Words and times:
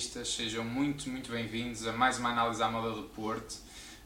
sejam 0.00 0.64
muito, 0.64 1.10
muito 1.10 1.32
bem-vindos 1.32 1.84
a 1.84 1.92
mais 1.92 2.20
uma 2.20 2.30
análise 2.30 2.62
à 2.62 2.70
moda 2.70 2.92
do 2.92 3.02
Porto. 3.02 3.56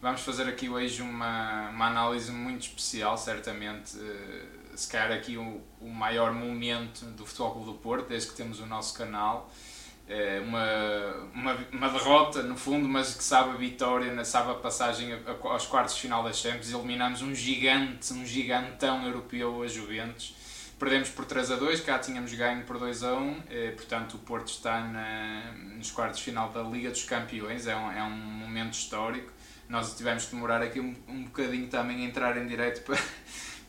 Vamos 0.01 0.23
fazer 0.23 0.49
aqui 0.49 0.67
hoje 0.67 1.03
uma, 1.03 1.69
uma 1.69 1.87
análise 1.87 2.33
muito 2.33 2.63
especial, 2.63 3.19
certamente, 3.19 3.99
uh, 3.99 4.75
se 4.75 4.91
calhar 4.91 5.13
aqui 5.13 5.37
o, 5.37 5.61
o 5.83 5.91
maior 5.91 6.33
momento 6.33 7.05
do 7.05 7.27
Futebol 7.27 7.53
Clube 7.53 7.67
do 7.67 7.75
Porto, 7.75 8.09
desde 8.09 8.31
que 8.31 8.35
temos 8.35 8.59
o 8.59 8.65
nosso 8.65 8.97
canal. 8.97 9.53
Uh, 10.09 10.43
uma, 10.45 11.15
uma, 11.35 11.67
uma, 11.71 11.89
derrota, 11.91 12.43
no 12.43 12.57
fundo, 12.57 12.89
mas 12.89 13.15
que 13.15 13.23
sabe 13.23 13.51
a 13.51 13.55
vitória, 13.55 14.25
sabe 14.25 14.51
a 14.51 14.55
passagem 14.55 15.11
aos 15.43 15.67
quartos 15.67 15.95
de 15.95 16.01
final 16.01 16.25
das 16.25 16.39
Champions. 16.39 16.71
Eliminamos 16.71 17.21
um 17.21 17.35
gigante, 17.35 18.15
um 18.15 18.25
gigantão 18.25 19.05
europeu, 19.05 19.63
a 19.63 19.69
Juventus 19.69 20.42
Perdemos 20.83 21.11
por 21.11 21.25
3 21.25 21.53
a 21.53 21.55
2, 21.55 21.81
cá 21.83 21.97
tínhamos 22.01 22.35
ganho 22.35 22.65
por 22.65 22.77
2 22.77 23.05
a 23.05 23.15
1, 23.15 23.43
eh, 23.51 23.71
portanto 23.71 24.15
o 24.15 24.19
Porto 24.19 24.49
está 24.49 24.81
na, 24.81 25.53
nos 25.77 25.93
quartos 25.93 26.19
de 26.19 26.25
final 26.25 26.51
da 26.51 26.61
Liga 26.61 26.91
dos 26.91 27.05
Campeões, 27.05 27.69
é 27.69 27.77
um, 27.77 27.93
é 27.93 28.03
um 28.03 28.11
momento 28.11 28.73
histórico. 28.73 29.31
Nós 29.69 29.97
tivemos 29.97 30.25
que 30.25 30.35
demorar 30.35 30.61
aqui 30.61 30.81
um, 30.81 30.93
um 31.07 31.23
bocadinho 31.23 31.69
também 31.69 32.05
a 32.05 32.09
entrar 32.09 32.37
em 32.37 32.49
direto 32.49 32.83
para, 32.83 32.99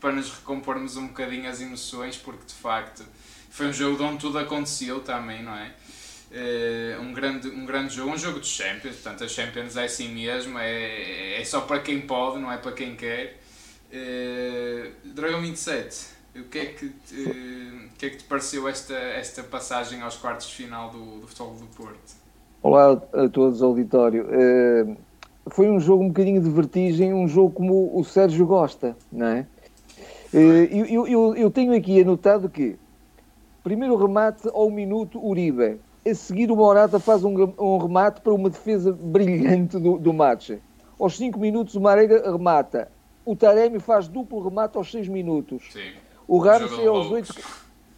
para 0.00 0.10
nos 0.10 0.28
recompormos 0.28 0.96
um 0.96 1.06
bocadinho 1.06 1.48
as 1.48 1.60
emoções, 1.60 2.16
porque 2.16 2.46
de 2.46 2.54
facto 2.54 3.04
foi 3.48 3.68
um 3.68 3.72
jogo 3.72 4.02
onde 4.02 4.18
tudo 4.18 4.36
aconteceu 4.36 4.98
também, 4.98 5.40
não 5.40 5.54
é? 5.54 5.72
Uh, 6.32 7.00
um, 7.00 7.12
grande, 7.12 7.46
um 7.48 7.64
grande 7.64 7.94
jogo, 7.94 8.10
um 8.10 8.18
jogo 8.18 8.40
de 8.40 8.48
Champions, 8.48 8.96
portanto 8.96 9.22
a 9.22 9.28
Champions 9.28 9.76
é 9.76 9.84
assim 9.84 10.08
mesmo, 10.08 10.58
é, 10.58 11.40
é 11.40 11.44
só 11.44 11.60
para 11.60 11.78
quem 11.78 12.00
pode, 12.00 12.40
não 12.40 12.50
é 12.50 12.56
para 12.56 12.72
quem 12.72 12.96
quer. 12.96 13.40
Uh, 13.92 14.90
Dragão 15.14 15.42
27, 15.42 16.14
o 16.36 16.44
que 16.44 16.58
é 16.58 16.66
que 16.66 16.88
te, 16.88 17.14
o 17.14 17.96
que 17.96 18.06
é 18.06 18.10
que 18.10 18.16
te 18.16 18.24
pareceu 18.24 18.68
esta, 18.68 18.94
esta 18.94 19.42
passagem 19.42 20.02
aos 20.02 20.16
quartos 20.16 20.48
de 20.48 20.54
final 20.54 20.90
do, 20.90 21.20
do 21.20 21.26
Futebol 21.28 21.54
do 21.54 21.66
Porto? 21.76 22.24
Olá 22.62 22.92
a 23.12 23.28
todos, 23.28 23.62
auditório. 23.62 24.26
Uh, 24.26 24.96
foi 25.48 25.68
um 25.68 25.78
jogo 25.78 26.02
um 26.02 26.08
bocadinho 26.08 26.42
de 26.42 26.50
vertigem, 26.50 27.12
um 27.12 27.28
jogo 27.28 27.52
como 27.52 27.98
o 27.98 28.04
Sérgio 28.04 28.46
gosta, 28.46 28.96
não 29.12 29.26
é? 29.26 29.46
Uh, 30.32 30.38
eu, 30.88 31.06
eu, 31.06 31.36
eu 31.36 31.50
tenho 31.50 31.74
aqui 31.74 32.00
anotado 32.00 32.48
que 32.48 32.76
primeiro 33.62 33.96
remate 33.96 34.48
ao 34.52 34.70
minuto 34.70 35.24
Uribe. 35.24 35.78
A 36.06 36.14
seguir 36.14 36.50
o 36.50 36.56
Morata 36.56 36.98
faz 36.98 37.24
um, 37.24 37.34
um 37.58 37.78
remate 37.78 38.20
para 38.20 38.34
uma 38.34 38.50
defesa 38.50 38.92
brilhante 38.92 39.78
do, 39.78 39.98
do 39.98 40.12
match. 40.12 40.50
Aos 40.98 41.16
5 41.16 41.38
minutos 41.38 41.74
o 41.74 41.80
Marega 41.80 42.30
remata. 42.30 42.90
O 43.24 43.34
Taremi 43.34 43.78
faz 43.78 44.06
duplo 44.06 44.42
remate 44.42 44.76
aos 44.76 44.90
6 44.90 45.08
minutos. 45.08 45.62
Sim. 45.72 45.92
O 46.26 46.38
Ramos 46.38 46.78
é 46.78 46.86
aos 46.86 47.10
8. 47.10 47.34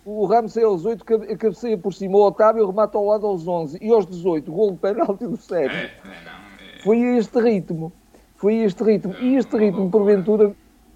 O 0.05 0.25
Ramos 0.27 0.57
é 0.57 0.63
aos 0.63 0.85
8, 0.85 1.05
cabeceia 1.39 1.77
por 1.77 1.93
cima. 1.93 2.17
O 2.17 2.27
Otávio 2.27 2.67
remata 2.67 2.97
ao 2.97 3.07
lado 3.07 3.27
aos 3.27 3.47
11. 3.47 3.79
E 3.81 3.91
aos 3.91 4.07
18, 4.07 4.51
gol 4.51 4.73
de 4.73 4.79
penalti 4.79 5.27
do 5.27 5.37
Sérgio. 5.37 5.77
É, 5.77 5.83
é, 5.85 6.79
é... 6.79 6.83
Foi 6.83 6.99
este 7.17 7.41
ritmo. 7.41 7.93
Foi 8.37 8.57
este 8.57 8.83
ritmo. 8.85 9.15
E 9.21 9.37
este 9.37 9.57
ritmo, 9.57 9.91
porventura, 9.91 10.55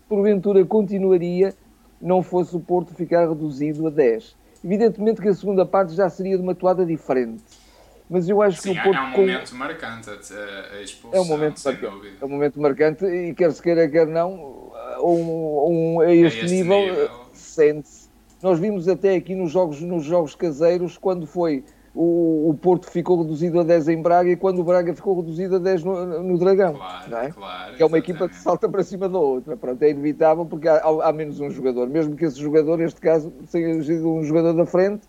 porventura, 0.09 0.65
continuaria 0.65 1.55
não 2.01 2.23
fosse 2.23 2.57
o 2.57 2.61
Porto 2.61 2.95
ficar 2.95 3.29
reduzido 3.29 3.87
a 3.87 3.91
10. 3.91 4.37
Evidentemente 4.65 5.21
que 5.21 5.29
a 5.29 5.35
segunda 5.35 5.67
parte 5.67 5.95
já 5.95 6.09
seria 6.09 6.37
de 6.37 6.43
uma 6.43 6.55
toada 6.55 6.85
diferente. 6.85 7.43
Mas 8.09 8.29
eu 8.29 8.43
acho 8.43 8.61
Sim, 8.61 8.75
que 8.75 8.81
o 8.81 8.83
Porto. 8.83 8.99
É 8.99 9.01
um 9.01 9.11
momento 9.11 9.51
com... 9.51 9.57
marcante 9.57 10.11
a, 10.11 10.83
expulsão. 10.83 11.19
É 11.19 11.23
um 11.23 11.25
momento, 11.25 11.63
marcante, 11.65 12.17
é 12.21 12.25
um 12.25 12.29
momento 12.29 12.61
marcante 12.61 13.05
e 13.05 13.35
quer 13.35 13.53
se 13.53 13.63
queira, 13.63 13.89
quer 13.89 14.07
não, 14.07 14.73
um, 15.01 15.97
um, 15.97 16.01
a 16.01 16.13
este, 16.13 16.45
este 16.45 16.55
nível, 16.57 16.81
nível 16.81 17.11
sente-se. 17.51 18.09
Nós 18.43 18.59
vimos 18.59 18.89
até 18.89 19.15
aqui 19.15 19.35
nos 19.35 19.51
jogos, 19.51 19.81
nos 19.81 20.05
jogos 20.05 20.35
caseiros, 20.35 20.97
quando 20.97 21.27
foi 21.27 21.63
o, 21.95 22.51
o, 22.51 22.55
Porto 22.55 22.89
ficou 22.89 23.21
reduzido 23.21 23.61
a 23.61 23.65
10 23.65 23.89
em 23.89 24.01
Braga 24.01 24.31
e 24.31 24.37
quando 24.37 24.61
o 24.61 24.65
Braga 24.65 24.95
ficou 24.95 25.21
reduzido 25.21 25.57
a 25.57 25.59
10 25.59 25.85
no, 25.85 26.23
no 26.23 26.39
Dragão. 26.39 26.75
Claro, 26.75 27.17
é? 27.17 27.31
claro, 27.31 27.77
que 27.77 27.83
é 27.83 27.87
uma 27.87 27.99
equipa 27.99 28.29
que 28.29 28.37
salta 28.37 28.69
para 28.69 28.83
cima 28.85 29.09
da 29.09 29.19
outra. 29.19 29.57
Pronto, 29.57 29.83
é 29.83 29.91
inevitável 29.91 30.47
porque 30.47 30.69
há, 30.69 30.79
há, 30.79 31.13
menos 31.13 31.41
um 31.41 31.51
jogador. 31.51 31.89
Mesmo 31.89 32.15
que 32.15 32.25
esse 32.25 32.41
jogador, 32.41 32.79
neste 32.79 33.01
caso, 33.01 33.33
seja 33.47 33.93
um 34.07 34.23
jogador 34.23 34.53
da 34.53 34.65
frente, 34.65 35.03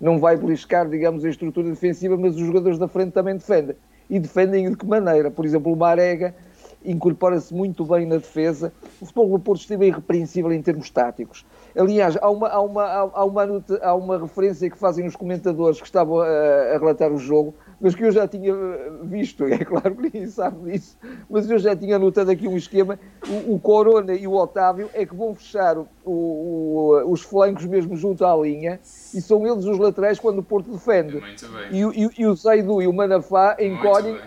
não 0.00 0.18
vai 0.18 0.36
beliscar, 0.36 0.88
digamos, 0.88 1.24
a 1.24 1.28
estrutura 1.28 1.70
defensiva, 1.70 2.16
mas 2.16 2.34
os 2.34 2.42
jogadores 2.44 2.78
da 2.78 2.88
frente 2.88 3.12
também 3.12 3.34
defendem. 3.36 3.76
E 4.10 4.18
defendem 4.18 4.68
de 4.68 4.76
que 4.76 4.86
maneira? 4.86 5.30
Por 5.30 5.44
exemplo, 5.44 5.72
o 5.72 5.76
Marega 5.76 6.34
incorpora-se 6.84 7.54
muito 7.54 7.84
bem 7.84 8.06
na 8.06 8.16
defesa. 8.16 8.72
O 9.00 9.06
futebol 9.06 9.30
do 9.30 9.38
Porto 9.38 9.60
esteve 9.60 9.86
irrepreensível 9.86 10.52
em 10.52 10.60
termos 10.60 10.90
táticos. 10.90 11.46
Aliás, 11.76 12.16
há 12.20 12.30
uma, 12.30 12.48
há 12.48 12.60
uma, 12.60 12.84
há 12.84 13.24
uma, 13.24 13.64
há 13.82 13.94
uma 13.94 14.18
referência 14.18 14.70
que 14.70 14.78
fazem 14.78 15.06
os 15.06 15.16
comentadores 15.16 15.80
que 15.80 15.86
estavam 15.86 16.20
a, 16.20 16.26
a 16.26 16.78
relatar 16.78 17.12
o 17.12 17.18
jogo, 17.18 17.52
mas 17.80 17.96
que 17.96 18.04
eu 18.04 18.12
já 18.12 18.28
tinha 18.28 18.54
visto, 19.02 19.44
é 19.50 19.58
claro 19.58 19.96
que 19.96 20.02
ninguém 20.02 20.26
sabe 20.28 20.70
disso, 20.70 20.96
mas 21.28 21.50
eu 21.50 21.58
já 21.58 21.74
tinha 21.74 21.96
anotado 21.96 22.30
aqui 22.30 22.46
um 22.46 22.56
esquema. 22.56 22.98
O, 23.28 23.54
o 23.54 23.58
Corona 23.58 24.14
e 24.14 24.26
o 24.26 24.34
Otávio 24.34 24.88
é 24.94 25.04
que 25.04 25.14
vão 25.16 25.34
fechar 25.34 25.76
o, 25.76 25.86
o, 26.04 27.10
os 27.10 27.22
flancos 27.22 27.66
mesmo 27.66 27.96
junto 27.96 28.24
à 28.24 28.36
linha 28.36 28.78
e 29.12 29.20
são 29.20 29.44
eles 29.44 29.64
os 29.64 29.78
laterais 29.78 30.20
quando 30.20 30.38
o 30.38 30.42
Porto 30.44 30.70
defende. 30.70 31.20
E, 31.72 31.80
e, 31.80 32.10
e, 32.18 32.26
o 32.26 32.34
Zaidu 32.36 32.80
e 32.82 32.86
o 32.86 32.92
Manafá 32.92 33.56
encolhem 33.58 34.18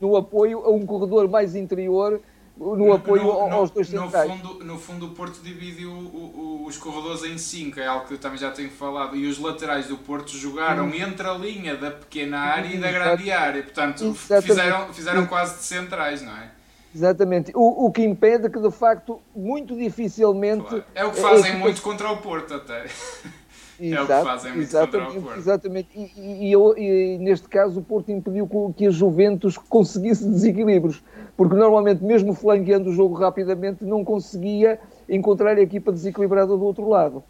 no 0.00 0.16
apoio 0.16 0.60
a 0.64 0.70
um 0.70 0.84
corredor 0.84 1.28
mais 1.28 1.56
interior 1.56 2.20
no 2.56 2.92
apoio 2.92 3.24
no, 3.24 3.30
aos 3.30 3.70
dois 3.70 3.88
centrais. 3.88 4.28
No 4.28 4.36
fundo, 4.36 4.64
no 4.64 4.78
fundo, 4.78 5.06
o 5.06 5.10
Porto 5.10 5.40
divide 5.42 5.86
o, 5.86 5.92
o, 5.92 6.64
os 6.66 6.76
corredores 6.76 7.24
em 7.24 7.36
cinco, 7.36 7.80
é 7.80 7.86
algo 7.86 8.06
que 8.06 8.14
eu 8.14 8.18
também 8.18 8.38
já 8.38 8.50
tenho 8.50 8.70
falado. 8.70 9.16
E 9.16 9.26
os 9.26 9.38
laterais 9.38 9.88
do 9.88 9.96
Porto 9.96 10.30
jogaram 10.30 10.86
hum. 10.86 10.94
entre 10.94 11.26
a 11.26 11.34
linha 11.34 11.76
da 11.76 11.90
pequena 11.90 12.38
área 12.38 12.68
e 12.68 12.78
da 12.78 12.90
grande 12.90 13.30
área. 13.30 13.62
Portanto, 13.62 14.14
fizeram, 14.14 14.92
fizeram 14.92 15.26
quase 15.26 15.58
de 15.58 15.64
centrais, 15.64 16.22
não 16.22 16.36
é? 16.36 16.50
Exatamente. 16.94 17.50
O, 17.54 17.86
o 17.86 17.90
que 17.90 18.02
impede 18.02 18.48
que, 18.48 18.60
de 18.60 18.70
facto, 18.70 19.20
muito 19.34 19.76
dificilmente. 19.76 20.64
Claro. 20.64 20.84
É 20.94 21.04
o 21.04 21.10
que 21.10 21.20
fazem 21.20 21.52
é, 21.52 21.56
muito 21.56 21.82
contra 21.82 22.10
o 22.10 22.18
Porto, 22.18 22.54
até. 22.54 22.86
Exato, 23.88 24.12
é 24.12 24.16
o 24.16 24.18
que 24.18 24.24
fazem 24.24 24.52
muito 24.52 24.64
exatamente. 24.64 25.38
Exatamente. 25.38 25.88
E, 25.94 26.10
e, 26.16 26.54
e, 26.54 27.14
e, 27.14 27.18
neste 27.18 27.48
caso, 27.48 27.80
o 27.80 27.82
Porto 27.82 28.10
impediu 28.10 28.48
que 28.76 28.86
a 28.86 28.90
Juventus 28.90 29.56
conseguisse 29.56 30.26
desequilíbrios 30.26 31.02
porque 31.36 31.54
normalmente, 31.54 32.02
mesmo 32.02 32.34
flanqueando 32.34 32.90
o 32.90 32.92
jogo 32.92 33.14
rapidamente, 33.14 33.84
não 33.84 34.04
conseguia 34.04 34.78
encontrar 35.08 35.56
a 35.56 35.60
equipa 35.60 35.90
desequilibrada 35.90 36.56
do 36.56 36.64
outro 36.64 36.88
lado. 36.88 37.24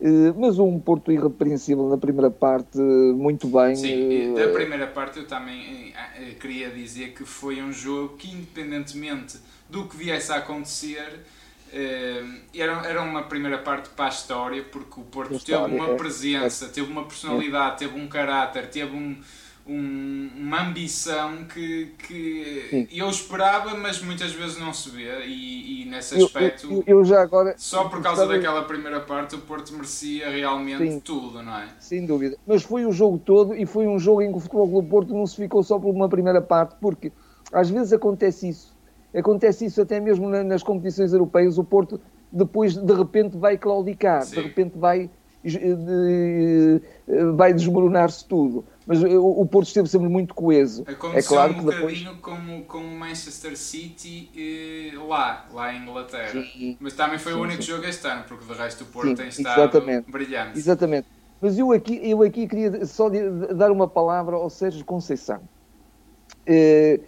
Eh, 0.00 0.32
mas 0.36 0.58
um 0.58 0.80
Porto 0.80 1.12
irrepreensível 1.12 1.88
na 1.88 1.96
primeira 1.96 2.30
parte, 2.30 2.78
muito 2.78 3.46
bem. 3.46 3.76
Sim, 3.76 4.34
da 4.34 4.48
primeira 4.48 4.86
parte 4.86 5.20
eu 5.20 5.26
também 5.26 5.94
eh, 5.94 6.30
eh, 6.30 6.34
queria 6.40 6.70
dizer 6.70 7.12
que 7.12 7.24
foi 7.24 7.62
um 7.62 7.72
jogo 7.72 8.16
que, 8.16 8.28
independentemente 8.28 9.38
do 9.68 9.86
que 9.86 9.96
viesse 9.96 10.32
a 10.32 10.36
acontecer, 10.36 11.20
era, 12.54 12.86
era 12.86 13.02
uma 13.02 13.22
primeira 13.22 13.58
parte 13.58 13.88
para 13.90 14.06
a 14.06 14.08
história, 14.08 14.62
porque 14.62 15.00
o 15.00 15.04
Porto 15.04 15.34
história, 15.34 15.66
teve 15.66 15.80
uma 15.80 15.92
é, 15.92 15.96
presença, 15.96 16.66
é, 16.66 16.68
teve 16.68 16.90
uma 16.90 17.04
personalidade, 17.04 17.78
teve 17.78 17.98
um 17.98 18.08
caráter, 18.08 18.68
teve 18.68 18.94
um 18.94 19.16
um, 19.66 20.28
uma 20.36 20.62
ambição 20.62 21.44
que, 21.44 21.92
que 21.98 22.88
eu 22.90 23.08
esperava, 23.08 23.76
mas 23.76 24.02
muitas 24.02 24.32
vezes 24.32 24.58
não 24.58 24.72
se 24.72 24.90
vê. 24.90 25.24
E, 25.24 25.82
e 25.82 25.84
nesse 25.84 26.16
aspecto, 26.16 26.66
eu, 26.66 26.72
eu, 26.78 26.98
eu, 26.98 27.04
já 27.04 27.22
agora, 27.22 27.54
só 27.56 27.88
por 27.88 28.02
causa 28.02 28.26
daquela 28.26 28.64
primeira 28.64 29.00
parte, 29.00 29.34
o 29.34 29.38
Porto 29.38 29.72
merecia 29.74 30.28
realmente 30.30 30.90
sim, 30.90 31.00
tudo, 31.00 31.42
não 31.42 31.56
é? 31.56 31.68
Sem 31.78 32.04
dúvida. 32.04 32.36
Mas 32.46 32.62
foi 32.62 32.84
o 32.84 32.92
jogo 32.92 33.18
todo 33.18 33.54
e 33.54 33.64
foi 33.64 33.86
um 33.86 33.98
jogo 33.98 34.22
em 34.22 34.30
que 34.30 34.38
o 34.38 34.40
Futebol 34.40 34.82
do 34.82 34.88
Porto 34.88 35.14
não 35.14 35.26
se 35.26 35.36
ficou 35.36 35.62
só 35.62 35.78
por 35.78 35.90
uma 35.90 36.08
primeira 36.08 36.40
parte, 36.40 36.74
porque 36.80 37.12
às 37.52 37.70
vezes 37.70 37.92
acontece 37.92 38.48
isso. 38.48 38.71
Acontece 39.14 39.66
isso 39.66 39.80
até 39.82 40.00
mesmo 40.00 40.28
nas 40.28 40.62
competições 40.62 41.12
europeias. 41.12 41.58
O 41.58 41.64
Porto 41.64 42.00
depois 42.30 42.76
de 42.76 42.94
repente 42.94 43.36
vai 43.36 43.58
claudicar, 43.58 44.22
sim. 44.22 44.36
de 44.36 44.42
repente 44.42 44.78
vai, 44.78 45.10
vai 47.34 47.52
desmoronar-se 47.52 48.26
tudo 48.26 48.64
mas 48.86 49.02
o, 49.02 49.46
Porto 49.46 49.68
esteve 49.68 49.88
sempre 49.88 50.08
muito 50.08 50.34
coeso. 50.34 50.82
Aconteceu 50.82 51.18
é 51.18 51.22
claro 51.22 51.52
um 51.52 51.58
que 51.58 51.64
depois... 51.64 52.08
como 52.20 52.64
com 52.64 52.78
o 52.78 52.98
Manchester 52.98 53.56
City 53.56 54.30
eh, 54.36 54.98
lá, 54.98 55.46
lá 55.52 55.72
em 55.72 55.82
Inglaterra. 55.82 56.42
Sim, 56.42 56.76
mas 56.80 56.94
também 56.94 57.18
foi 57.18 57.32
sim, 57.32 57.38
o 57.38 57.42
único 57.42 57.62
sim. 57.62 57.70
jogo 57.70 57.84
este 57.84 58.06
ano, 58.06 58.24
porque 58.26 58.44
de 58.44 58.52
resto 58.52 58.82
o 58.84 58.86
Porto 58.86 59.14
tem 59.14 59.28
estado 59.28 59.60
exatamente, 59.60 60.10
brilhante. 60.10 60.58
Exatamente. 60.58 61.06
Mas 61.40 61.58
eu 61.58 61.72
aqui, 61.72 62.00
eu 62.02 62.22
aqui 62.22 62.46
queria 62.46 62.84
só 62.86 63.08
dar 63.54 63.70
uma 63.70 63.86
palavra 63.86 64.36
ao 64.36 64.50
Sérgio 64.50 64.84
Conceição. 64.84 65.40
Eh, 66.44 67.00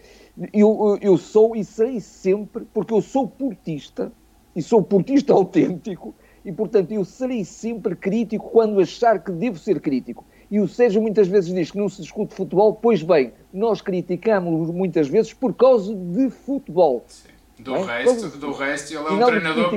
eu, 0.52 0.98
eu 1.00 1.16
sou 1.16 1.54
e 1.54 1.64
serei 1.64 2.00
sempre, 2.00 2.64
porque 2.72 2.92
eu 2.92 3.00
sou 3.00 3.28
portista, 3.28 4.12
e 4.54 4.62
sou 4.62 4.82
portista 4.82 5.32
autêntico, 5.34 6.14
e 6.44 6.52
portanto 6.52 6.92
eu 6.92 7.04
serei 7.04 7.44
sempre 7.44 7.96
crítico 7.96 8.50
quando 8.50 8.80
achar 8.80 9.22
que 9.22 9.30
devo 9.32 9.58
ser 9.58 9.80
crítico. 9.80 10.24
E 10.50 10.60
o 10.60 10.68
Sérgio 10.68 11.00
muitas 11.00 11.26
vezes 11.26 11.52
diz 11.54 11.70
que 11.70 11.78
não 11.78 11.88
se 11.88 12.02
discute 12.02 12.34
futebol, 12.34 12.74
pois 12.74 13.02
bem, 13.02 13.32
nós 13.52 13.80
criticamos 13.80 14.70
muitas 14.70 15.08
vezes 15.08 15.32
por 15.32 15.54
causa 15.54 15.94
de 15.94 16.30
futebol. 16.30 17.04
Sim. 17.08 17.34
Do, 17.58 17.76
é? 17.76 18.02
resto, 18.02 18.36
do 18.36 18.52
resto, 18.52 18.92
ele 18.92 19.06
é 19.06 19.10
um 19.12 19.26
treinador. 19.26 19.70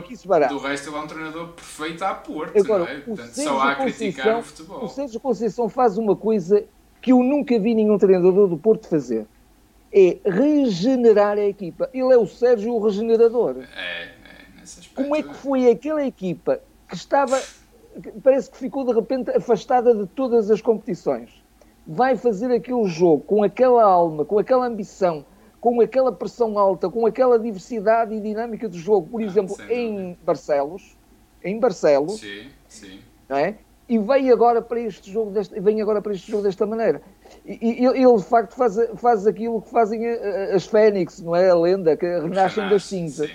Do 0.50 0.58
resto, 0.58 0.90
ele 0.90 0.98
é 0.98 1.00
um 1.00 1.08
treinador 1.08 1.48
perfeito 1.50 2.04
à 2.04 2.14
Porto, 2.16 2.58
Agora, 2.58 2.84
é? 2.86 3.00
Portanto, 3.02 3.34
só 3.34 3.60
há 3.60 3.72
a 3.72 3.76
criticar 3.76 4.40
o 4.40 4.42
futebol. 4.42 4.84
O 4.84 4.88
Sérgio 4.88 5.20
Conceição 5.20 5.70
faz 5.70 5.98
uma 5.98 6.16
coisa 6.16 6.66
que 7.02 7.12
eu 7.12 7.22
nunca 7.22 7.58
vi 7.60 7.76
nenhum 7.76 7.98
treinador 7.98 8.48
do 8.48 8.58
Porto 8.58 8.88
fazer. 8.88 9.28
É 9.92 10.18
regenerar 10.26 11.38
a 11.38 11.46
equipa. 11.46 11.90
Ele 11.94 12.14
é 12.14 12.18
o 12.18 12.28
Sérgio 12.28 12.74
o 12.74 12.84
regenerador. 12.84 13.58
É, 13.76 14.04
é 14.04 14.10
nesse 14.60 14.80
aspecto. 14.80 14.96
Como 14.96 15.16
é 15.16 15.24
que 15.24 15.34
foi 15.34 15.70
aquela 15.70 16.06
equipa 16.06 16.62
que 16.88 16.96
estava. 16.96 17.42
Parece 18.24 18.52
que 18.52 18.58
ficou 18.58 18.86
de 18.86 18.94
repente 18.94 19.32
afastada 19.32 19.96
de 19.96 20.06
todas 20.08 20.52
as 20.52 20.62
competições. 20.62 21.30
Vai 21.86 22.16
fazer 22.16 22.52
aquele 22.52 22.86
jogo 22.86 23.24
com 23.24 23.44
aquela 23.44 23.84
alma, 23.84 24.26
com 24.26 24.38
aquela 24.38 24.68
ambição, 24.68 25.26
com 25.60 25.82
aquela 25.82 26.12
pressão 26.12 26.60
alta, 26.60 26.90
com 26.90 27.06
aquela 27.06 27.40
diversidade 27.40 28.14
e 28.14 28.20
dinâmica 28.20 28.68
do 28.68 28.78
jogo. 28.78 29.08
Por 29.08 29.22
ah, 29.22 29.26
exemplo, 29.26 29.56
em 29.70 30.18
Barcelos, 30.24 30.98
em 31.44 31.60
Barcelos, 31.60 32.20
sim, 32.20 32.50
sim. 32.68 33.00
Não 33.28 33.38
é? 33.38 33.58
E 33.90 33.98
vem 33.98 34.30
agora 34.32 34.62
para 34.62 34.80
este 34.82 35.12
jogo 35.12 35.32
desta, 35.32 35.60
vem 35.62 35.82
agora 35.82 36.02
para 36.02 36.14
este 36.14 36.30
jogo 36.30 36.44
desta 36.44 36.66
maneira. 36.66 37.02
E, 37.46 37.84
e 37.84 37.86
ele 37.86 38.18
de 38.18 38.24
facto 38.24 38.54
faz, 38.54 38.78
faz 38.96 39.26
aquilo 39.26 39.62
que 39.62 39.70
fazem 39.70 40.06
as 40.54 40.66
Fênix, 40.66 41.22
não 41.22 41.36
é? 41.36 41.50
A 41.50 41.56
lenda, 41.56 41.96
que 41.96 42.06
renascem 42.06 42.68
das 42.70 42.84
cinzas. 42.84 43.32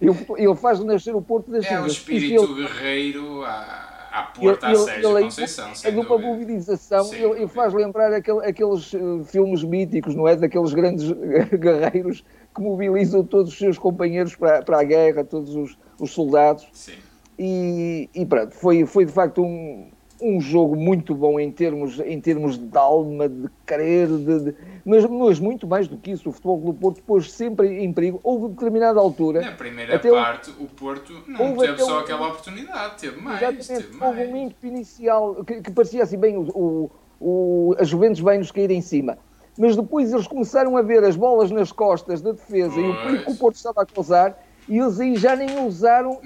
Ele, 0.00 0.14
ele 0.36 0.54
faz 0.54 0.78
renascer 0.78 1.16
o 1.16 1.22
Porto 1.22 1.50
das 1.50 1.64
é 1.64 1.68
cinzas. 1.68 1.82
É 1.82 1.84
um 1.84 1.86
espírito 1.86 2.44
ele, 2.44 2.54
guerreiro 2.62 3.42
à, 3.44 4.10
à 4.12 4.22
porta 4.24 4.66
ele, 4.66 4.76
a 4.76 4.78
Sérgio 4.78 5.20
Conceição. 5.20 5.72
É 5.84 5.90
de 5.90 5.98
uma 6.00 6.18
mobilização, 6.18 7.14
ele, 7.14 7.40
ele, 7.40 7.48
faz 7.48 7.72
lembrar 7.72 8.12
aquele, 8.12 8.44
aqueles 8.46 8.92
uh, 8.92 9.24
filmes 9.24 9.64
míticos, 9.64 10.14
não 10.14 10.28
é? 10.28 10.36
Daqueles 10.36 10.74
grandes 10.74 11.10
guerreiros 11.58 12.22
que 12.54 12.60
mobilizam 12.60 13.24
todos 13.24 13.52
os 13.52 13.58
seus 13.58 13.78
companheiros 13.78 14.36
para, 14.36 14.62
para 14.62 14.80
a 14.80 14.84
guerra, 14.84 15.24
todos 15.24 15.54
os, 15.54 15.78
os 15.98 16.10
soldados. 16.10 16.68
Sim. 16.72 17.05
E, 17.38 18.08
e 18.14 18.24
pronto, 18.24 18.54
foi, 18.54 18.86
foi 18.86 19.04
de 19.04 19.12
facto 19.12 19.42
um, 19.42 19.90
um 20.20 20.40
jogo 20.40 20.76
muito 20.76 21.14
bom 21.14 21.38
em 21.38 21.50
termos, 21.50 22.00
em 22.00 22.20
termos 22.20 22.56
de 22.56 22.78
alma, 22.78 23.28
de 23.28 23.48
querer, 23.66 24.08
de, 24.08 24.44
de, 24.44 24.54
mas, 24.84 25.04
mas 25.04 25.38
muito 25.38 25.66
mais 25.66 25.86
do 25.86 25.98
que 25.98 26.12
isso. 26.12 26.28
O 26.28 26.32
Futebol 26.32 26.60
do 26.60 26.74
Porto 26.74 27.02
pôs 27.02 27.30
sempre 27.32 27.82
em 27.82 27.92
perigo. 27.92 28.20
Houve 28.22 28.48
determinada 28.54 28.98
altura. 28.98 29.42
Na 29.42 29.52
primeira 29.52 29.98
parte, 29.98 30.50
o, 30.58 30.64
o 30.64 30.66
Porto 30.68 31.12
não 31.26 31.56
teve 31.56 31.78
só 31.78 32.00
aquela 32.00 32.28
oportunidade, 32.28 32.98
teve 32.98 33.20
mais. 33.20 33.66
Teve 33.66 34.02
houve 34.02 34.20
um 34.24 34.36
ímpeto 34.36 34.66
inicial 34.66 35.44
que, 35.44 35.60
que, 35.60 35.70
parecia 35.70 36.02
assim 36.02 36.18
bem 36.18 36.36
o, 36.36 36.48
o, 36.54 36.90
o, 37.20 37.76
as 37.78 37.88
Juventus 37.88 38.20
bem 38.20 38.38
nos 38.38 38.50
cair 38.50 38.70
em 38.70 38.80
cima. 38.80 39.18
Mas 39.58 39.74
depois 39.74 40.12
eles 40.12 40.26
começaram 40.26 40.76
a 40.76 40.82
ver 40.82 41.02
as 41.02 41.16
bolas 41.16 41.50
nas 41.50 41.72
costas 41.72 42.20
da 42.20 42.32
defesa 42.32 42.74
pois. 42.74 42.86
e 42.86 42.90
o 42.90 43.02
perigo 43.02 43.24
que 43.24 43.32
o 43.32 43.36
Porto 43.36 43.56
estava 43.56 43.82
a 43.82 43.86
causar 43.86 44.38
e 44.68 44.78
eles 44.78 45.00
aí 45.00 45.16
já 45.16 45.36
nem 45.36 45.58
ousaram 45.58 46.20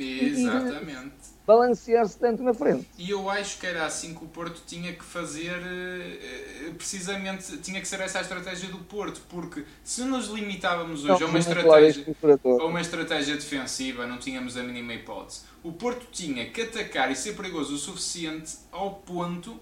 balancear-se 1.46 2.16
tanto 2.16 2.42
na 2.44 2.54
frente. 2.54 2.87
E 2.96 3.10
eu 3.10 3.28
acho 3.28 3.58
que 3.58 3.66
era 3.66 3.84
assim 3.84 4.14
que 4.14 4.25
o 4.25 4.28
Porto 4.28 4.62
tinha 4.64 4.92
que 4.92 5.04
fazer, 5.04 5.50
eh, 5.50 6.66
eh, 6.66 6.70
precisamente, 6.76 7.56
tinha 7.58 7.81
que 7.81 7.88
ser 7.88 8.00
essa 8.00 8.19
a 8.19 8.22
estratégia 8.22 8.69
do 8.69 8.78
Porto, 8.78 9.20
porque 9.28 9.64
se 9.82 10.02
nos 10.02 10.28
limitávamos 10.28 11.04
hoje 11.04 11.20
não, 11.20 11.26
a 11.26 11.31
uma 11.31 11.38
estratégia, 11.38 12.06
a 12.44 12.64
uma 12.64 12.81
estratégia 12.81 13.34
defensiva, 13.34 14.06
não 14.06 14.19
tínhamos 14.19 14.56
a 14.56 14.62
mínima 14.62 14.94
hipótese. 14.94 15.40
O 15.62 15.72
Porto 15.72 16.06
tinha 16.12 16.48
que 16.50 16.62
atacar 16.62 17.10
e 17.10 17.16
ser 17.16 17.34
perigoso 17.34 17.75
o 17.75 17.78
suficiente 17.78 18.58
ao 18.70 18.94
ponto 18.94 19.58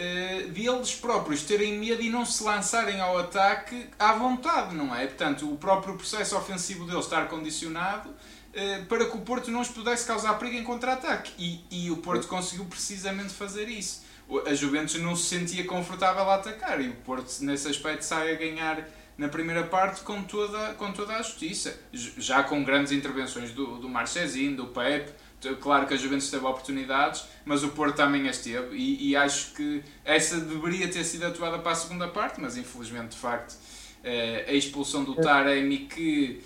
uh, 0.00 0.50
de 0.50 0.66
eles 0.66 0.94
próprios 0.94 1.42
terem 1.42 1.78
medo 1.78 2.00
e 2.00 2.08
não 2.08 2.24
se 2.24 2.42
lançarem 2.42 3.00
ao 3.00 3.18
ataque 3.18 3.86
à 3.98 4.14
vontade, 4.14 4.74
não 4.74 4.94
é? 4.94 5.06
Portanto, 5.06 5.52
o 5.52 5.56
próprio 5.56 5.94
processo 5.96 6.36
ofensivo 6.36 6.86
deles 6.86 7.04
estar 7.04 7.28
condicionado 7.28 8.08
uh, 8.08 8.86
para 8.86 9.04
que 9.04 9.16
o 9.16 9.20
Porto 9.20 9.50
não 9.50 9.60
os 9.60 9.68
pudesse 9.68 10.06
causar 10.06 10.34
perigo 10.38 10.56
em 10.56 10.64
contra-ataque. 10.64 11.32
E, 11.38 11.64
e 11.70 11.90
o 11.90 11.98
Porto 11.98 12.26
conseguiu 12.26 12.64
precisamente 12.64 13.32
fazer 13.32 13.68
isso. 13.68 14.08
A 14.46 14.54
Juventus 14.54 14.94
não 14.94 15.16
se 15.16 15.24
sentia 15.24 15.64
confortável 15.66 16.22
a 16.30 16.36
atacar 16.36 16.80
e 16.80 16.88
o 16.88 16.94
Porto, 16.94 17.28
nesse 17.40 17.68
aspecto, 17.68 18.02
sai 18.02 18.32
a 18.32 18.36
ganhar 18.36 18.88
na 19.18 19.28
primeira 19.28 19.64
parte 19.64 20.02
com 20.02 20.22
toda, 20.22 20.72
com 20.74 20.92
toda 20.92 21.14
a 21.14 21.22
justiça. 21.22 21.78
Já 21.92 22.44
com 22.44 22.62
grandes 22.64 22.92
intervenções 22.92 23.50
do, 23.50 23.78
do 23.78 23.88
Marchesin, 23.88 24.54
do 24.54 24.68
Pepe, 24.68 25.12
Claro 25.60 25.86
que 25.86 25.94
a 25.94 25.96
Juventus 25.96 26.30
teve 26.30 26.44
oportunidades, 26.44 27.24
mas 27.44 27.62
o 27.62 27.70
Porto 27.70 27.96
também 27.96 28.28
as 28.28 28.38
teve 28.38 28.76
e, 28.76 29.10
e, 29.10 29.16
acho 29.16 29.54
que 29.54 29.82
essa 30.04 30.38
deveria 30.38 30.86
ter 30.88 31.02
sido 31.02 31.24
atuada 31.26 31.58
para 31.58 31.72
a 31.72 31.74
segunda 31.74 32.08
parte, 32.08 32.40
mas 32.40 32.58
infelizmente, 32.58 33.12
de 33.12 33.16
facto, 33.16 33.56
eh, 34.04 34.44
a 34.46 34.52
expulsão 34.52 35.02
do 35.02 35.14
Taremi 35.14 35.78
que... 35.78 36.42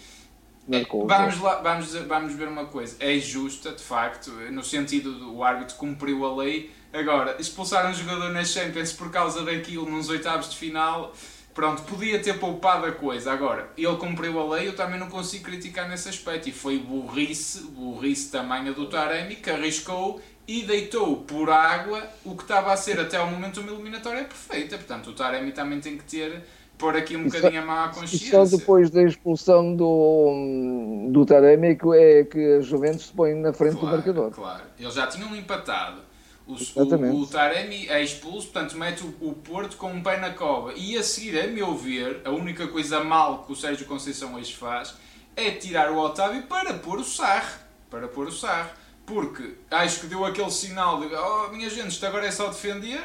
É, 0.70 0.84
vamos, 0.84 1.40
lá, 1.40 1.56
vamos, 1.60 1.92
vamos 1.92 2.34
ver 2.34 2.48
uma 2.48 2.66
coisa, 2.66 2.96
é 3.00 3.18
justa, 3.18 3.72
de 3.72 3.82
facto, 3.82 4.30
no 4.30 4.62
sentido 4.62 5.12
do 5.18 5.42
árbitro 5.42 5.76
cumpriu 5.76 6.24
a 6.24 6.34
lei. 6.36 6.70
Agora, 6.92 7.36
expulsar 7.40 7.90
um 7.90 7.92
jogador 7.92 8.30
na 8.30 8.44
Champions 8.44 8.92
por 8.92 9.10
causa 9.10 9.42
daquilo 9.42 9.90
nos 9.90 10.08
oitavos 10.08 10.48
de 10.48 10.56
final 10.56 11.12
Pronto, 11.54 11.82
podia 11.82 12.18
ter 12.18 12.38
poupado 12.40 12.84
a 12.84 12.90
coisa. 12.92 13.32
Agora, 13.32 13.68
ele 13.78 13.96
cumpriu 13.96 14.40
a 14.40 14.56
lei, 14.56 14.66
eu 14.66 14.74
também 14.74 14.98
não 14.98 15.08
consigo 15.08 15.44
criticar 15.44 15.88
nesse 15.88 16.08
aspecto. 16.08 16.48
E 16.48 16.52
foi 16.52 16.78
burrice, 16.78 17.62
burrice 17.68 18.32
tamanha 18.32 18.72
do 18.72 18.86
Taremi, 18.86 19.36
que 19.36 19.48
arriscou 19.48 20.20
e 20.48 20.62
deitou 20.64 21.18
por 21.18 21.48
água 21.48 22.02
o 22.24 22.36
que 22.36 22.42
estava 22.42 22.72
a 22.72 22.76
ser 22.76 22.98
até 22.98 23.16
ao 23.16 23.28
momento 23.30 23.60
uma 23.60 23.70
eliminatória 23.70 24.24
perfeita. 24.24 24.76
Portanto, 24.76 25.10
o 25.10 25.12
Taremi 25.12 25.52
também 25.52 25.78
tem 25.78 25.96
que 25.96 26.02
ter, 26.02 26.42
pôr 26.76 26.96
aqui 26.96 27.16
um 27.16 27.24
bocadinho 27.24 27.62
a 27.62 27.64
má 27.64 27.88
consciência. 27.88 28.30
Só 28.32 28.56
depois 28.56 28.90
da 28.90 29.04
expulsão 29.04 29.76
do, 29.76 31.08
do 31.12 31.24
Taremi 31.24 31.76
que, 31.76 31.86
é 31.94 32.24
que 32.24 32.56
a 32.56 32.60
Juventus 32.62 33.06
se 33.06 33.12
põe 33.12 33.32
na 33.32 33.52
frente 33.52 33.76
claro, 33.76 33.86
do 33.86 33.92
marcador. 33.92 34.30
Claro, 34.32 34.62
eles 34.76 34.94
já 34.94 35.06
tinham 35.06 35.34
empatado 35.36 36.02
o, 36.46 36.52
o, 36.52 37.22
o, 37.22 37.26
Taremi 37.26 37.88
é 37.88 38.02
expulso, 38.02 38.48
portanto 38.48 38.76
mete 38.76 39.02
o, 39.02 39.14
o, 39.20 39.32
Porto 39.32 39.76
com 39.76 39.90
um 39.90 40.02
pé 40.02 40.18
na 40.18 40.30
cova. 40.30 40.74
E 40.76 40.96
a 40.96 41.02
seguir, 41.02 41.38
a 41.38 41.46
meu 41.46 41.74
ver, 41.74 42.20
a 42.24 42.30
única 42.30 42.68
coisa 42.68 43.02
mal 43.02 43.44
que 43.44 43.52
o 43.52 43.56
Sérgio 43.56 43.86
Conceição 43.86 44.34
hoje 44.34 44.54
faz 44.54 44.94
é 45.34 45.50
tirar 45.52 45.90
o 45.90 45.98
Otávio 45.98 46.42
para 46.42 46.74
pôr 46.74 46.98
o 46.98 47.04
Sarre. 47.04 47.54
Para 47.90 48.08
pôr 48.08 48.28
o 48.28 48.32
Sarre. 48.32 48.70
Porque 49.06 49.54
acho 49.70 50.00
que 50.00 50.06
deu 50.06 50.24
aquele 50.24 50.50
sinal 50.50 51.00
de 51.00 51.14
oh, 51.14 51.48
minha 51.48 51.68
gente, 51.70 51.90
isto 51.90 52.06
agora 52.06 52.26
é 52.26 52.30
só 52.30 52.48
defender. 52.48 53.02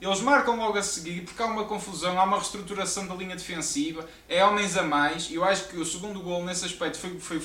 Eles 0.00 0.20
marcam 0.20 0.56
logo 0.56 0.76
a 0.76 0.82
seguir 0.82 1.22
porque 1.22 1.40
há 1.40 1.46
uma 1.46 1.64
confusão, 1.64 2.18
há 2.18 2.24
uma 2.24 2.36
reestruturação 2.36 3.06
da 3.06 3.14
linha 3.14 3.36
defensiva, 3.36 4.04
é 4.28 4.44
homens 4.44 4.76
a 4.76 4.82
mais. 4.82 5.30
Eu 5.30 5.44
acho 5.44 5.68
que 5.68 5.76
o 5.76 5.84
segundo 5.84 6.20
gol 6.20 6.44
nesse 6.44 6.64
aspecto 6.64 6.98
foi, 6.98 7.18
foi, 7.20 7.40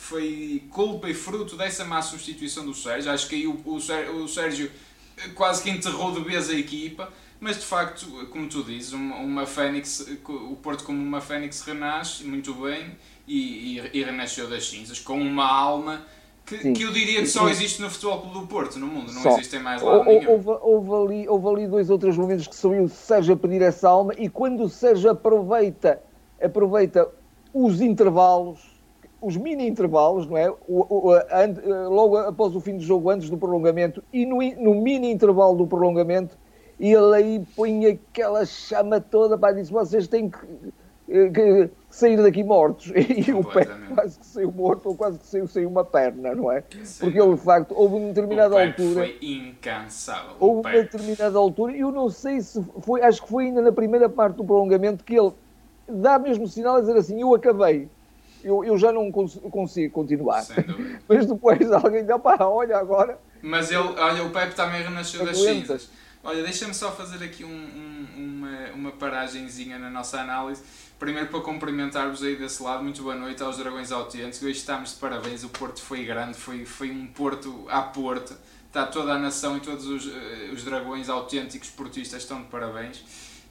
foi 0.00 0.62
culpa 0.70 1.10
e 1.10 1.14
fruto 1.14 1.56
dessa 1.56 1.84
má 1.84 2.00
substituição 2.00 2.64
do 2.64 2.74
Sérgio. 2.74 3.12
Acho 3.12 3.28
que 3.28 3.34
aí 3.34 3.46
o, 3.46 3.60
o, 3.66 4.26
Sérgio 4.26 4.70
quase 5.34 5.62
que 5.62 5.68
enterrou 5.68 6.10
de 6.10 6.22
vez 6.22 6.48
a 6.48 6.54
equipa, 6.54 7.12
mas 7.38 7.58
de 7.58 7.66
facto, 7.66 8.06
como 8.30 8.48
tu 8.48 8.64
dizes, 8.64 8.94
uma, 8.94 9.16
uma 9.16 9.46
Fênix, 9.46 10.06
o 10.26 10.56
Porto 10.56 10.84
como 10.84 11.00
uma 11.00 11.20
Fênix 11.20 11.60
renasce 11.60 12.24
muito 12.24 12.54
bem 12.54 12.96
e, 13.28 13.78
e, 13.78 13.98
e 13.98 14.02
renasceu 14.02 14.48
das 14.48 14.66
cinzas, 14.68 14.98
com 14.98 15.20
uma 15.20 15.46
alma 15.46 16.04
que, 16.46 16.72
que, 16.72 16.82
eu 16.82 16.90
diria 16.92 17.20
que 17.20 17.28
só 17.28 17.48
existe 17.50 17.82
no 17.82 17.90
Futebol 17.90 18.22
Clube 18.22 18.40
do 18.40 18.46
Porto, 18.46 18.78
no 18.78 18.86
mundo, 18.86 19.12
não 19.12 19.22
só. 19.22 19.32
existem 19.34 19.60
mais 19.60 19.82
lá 19.82 19.98
houve, 19.98 20.26
houve, 20.26 21.14
ali, 21.14 21.28
houve 21.28 21.46
ali 21.46 21.68
dois 21.68 21.90
ou 21.90 21.98
três 21.98 22.16
momentos 22.16 22.48
que 22.48 22.56
saiu 22.56 22.84
o 22.84 22.88
Sérgio 22.88 23.34
a 23.34 23.36
pedir 23.36 23.60
essa 23.60 23.88
alma 23.90 24.14
e 24.16 24.30
quando 24.30 24.64
o 24.64 24.68
Sérgio 24.68 25.10
aproveita, 25.10 26.02
aproveita 26.42 27.06
os 27.52 27.82
intervalos 27.82 28.69
os 29.20 29.36
mini 29.36 29.68
intervalos, 29.68 30.26
não 30.26 30.36
é? 30.36 30.50
O, 30.50 30.58
o, 31.08 31.12
a, 31.12 31.88
logo 31.88 32.16
após 32.16 32.54
o 32.56 32.60
fim 32.60 32.76
do 32.76 32.82
jogo, 32.82 33.10
antes 33.10 33.28
do 33.28 33.36
prolongamento, 33.36 34.02
e 34.12 34.24
no, 34.24 34.36
no 34.36 34.74
mini 34.74 35.12
intervalo 35.12 35.56
do 35.56 35.66
prolongamento, 35.66 36.36
ele 36.78 37.14
aí 37.14 37.44
põe 37.54 37.86
aquela 37.86 38.44
chama 38.46 39.00
toda 39.00 39.36
para 39.36 39.54
dizer: 39.54 39.72
vocês 39.72 40.08
têm 40.08 40.30
que, 40.30 41.30
que, 41.30 41.70
sair 41.90 42.16
daqui 42.16 42.42
mortos. 42.42 42.92
E 42.96 43.32
o 43.32 43.44
pé 43.44 43.66
quase 43.94 44.18
que 44.18 44.26
saiu 44.26 44.50
morto, 44.50 44.88
ou 44.88 44.94
quase 44.94 45.18
que 45.18 45.26
saiu 45.26 45.46
sem 45.46 45.66
uma 45.66 45.84
perna, 45.84 46.34
não 46.34 46.50
é? 46.50 46.64
Sim. 46.82 47.04
Porque 47.04 47.20
ele, 47.20 47.34
de 47.34 47.40
facto, 47.40 47.74
houve 47.76 47.96
uma 47.96 48.08
determinada 48.08 48.62
altura. 48.62 48.94
Foi 48.94 49.18
incansável. 49.20 50.36
Houve 50.40 50.60
uma 50.60 50.82
determinada 50.82 51.38
altura, 51.38 51.76
e 51.76 51.80
eu 51.80 51.92
não 51.92 52.08
sei 52.08 52.40
se 52.40 52.62
foi, 52.80 53.02
acho 53.02 53.22
que 53.22 53.28
foi 53.28 53.46
ainda 53.46 53.60
na 53.60 53.72
primeira 53.72 54.08
parte 54.08 54.36
do 54.36 54.44
prolongamento, 54.44 55.04
que 55.04 55.18
ele 55.18 55.32
dá 55.86 56.18
mesmo 56.18 56.46
sinal 56.46 56.76
a 56.76 56.80
dizer 56.80 56.96
assim: 56.96 57.20
eu 57.20 57.34
acabei 57.34 57.88
eu, 58.42 58.64
eu 58.64 58.78
já 58.78 58.92
não 58.92 59.10
cons 59.10 59.38
consigo 59.50 59.92
continuar. 59.92 60.44
Mas 61.08 61.26
depois 61.26 61.70
alguém 61.72 62.04
dá 62.04 62.18
para 62.18 62.48
olha 62.48 62.76
agora. 62.76 63.18
Mas 63.42 63.70
ele, 63.70 63.78
olha, 63.78 64.24
o 64.24 64.30
Pepe 64.30 64.54
também 64.54 64.82
renasceu 64.82 65.24
das 65.24 65.38
cinzas. 65.38 65.88
Olha, 66.22 66.42
deixa-me 66.42 66.74
só 66.74 66.92
fazer 66.92 67.24
aqui 67.24 67.44
um, 67.44 67.48
um, 67.48 68.06
uma, 68.16 68.70
uma 68.74 68.92
paragenzinha 68.92 69.78
na 69.78 69.88
nossa 69.88 70.20
análise. 70.20 70.62
Primeiro 70.98 71.28
para 71.28 71.40
cumprimentar-vos 71.40 72.22
aí 72.22 72.36
desse 72.36 72.62
lado, 72.62 72.82
muito 72.82 73.02
boa 73.02 73.14
noite 73.14 73.42
aos 73.42 73.56
Dragões 73.56 73.90
Autênticos. 73.90 74.42
Hoje 74.42 74.58
estamos 74.58 74.90
de 74.90 74.96
parabéns, 74.96 75.42
o 75.42 75.48
Porto 75.48 75.80
foi 75.80 76.04
grande, 76.04 76.36
foi, 76.36 76.66
foi 76.66 76.90
um 76.90 77.06
Porto 77.06 77.64
à 77.70 77.80
porta. 77.80 78.36
Está 78.66 78.84
toda 78.86 79.14
a 79.14 79.18
nação 79.18 79.56
e 79.56 79.60
todos 79.60 79.86
os, 79.86 80.06
eh, 80.06 80.50
os 80.52 80.62
Dragões 80.62 81.08
Autênticos 81.08 81.70
portistas 81.70 82.22
estão 82.22 82.42
de 82.42 82.48
parabéns. 82.48 82.98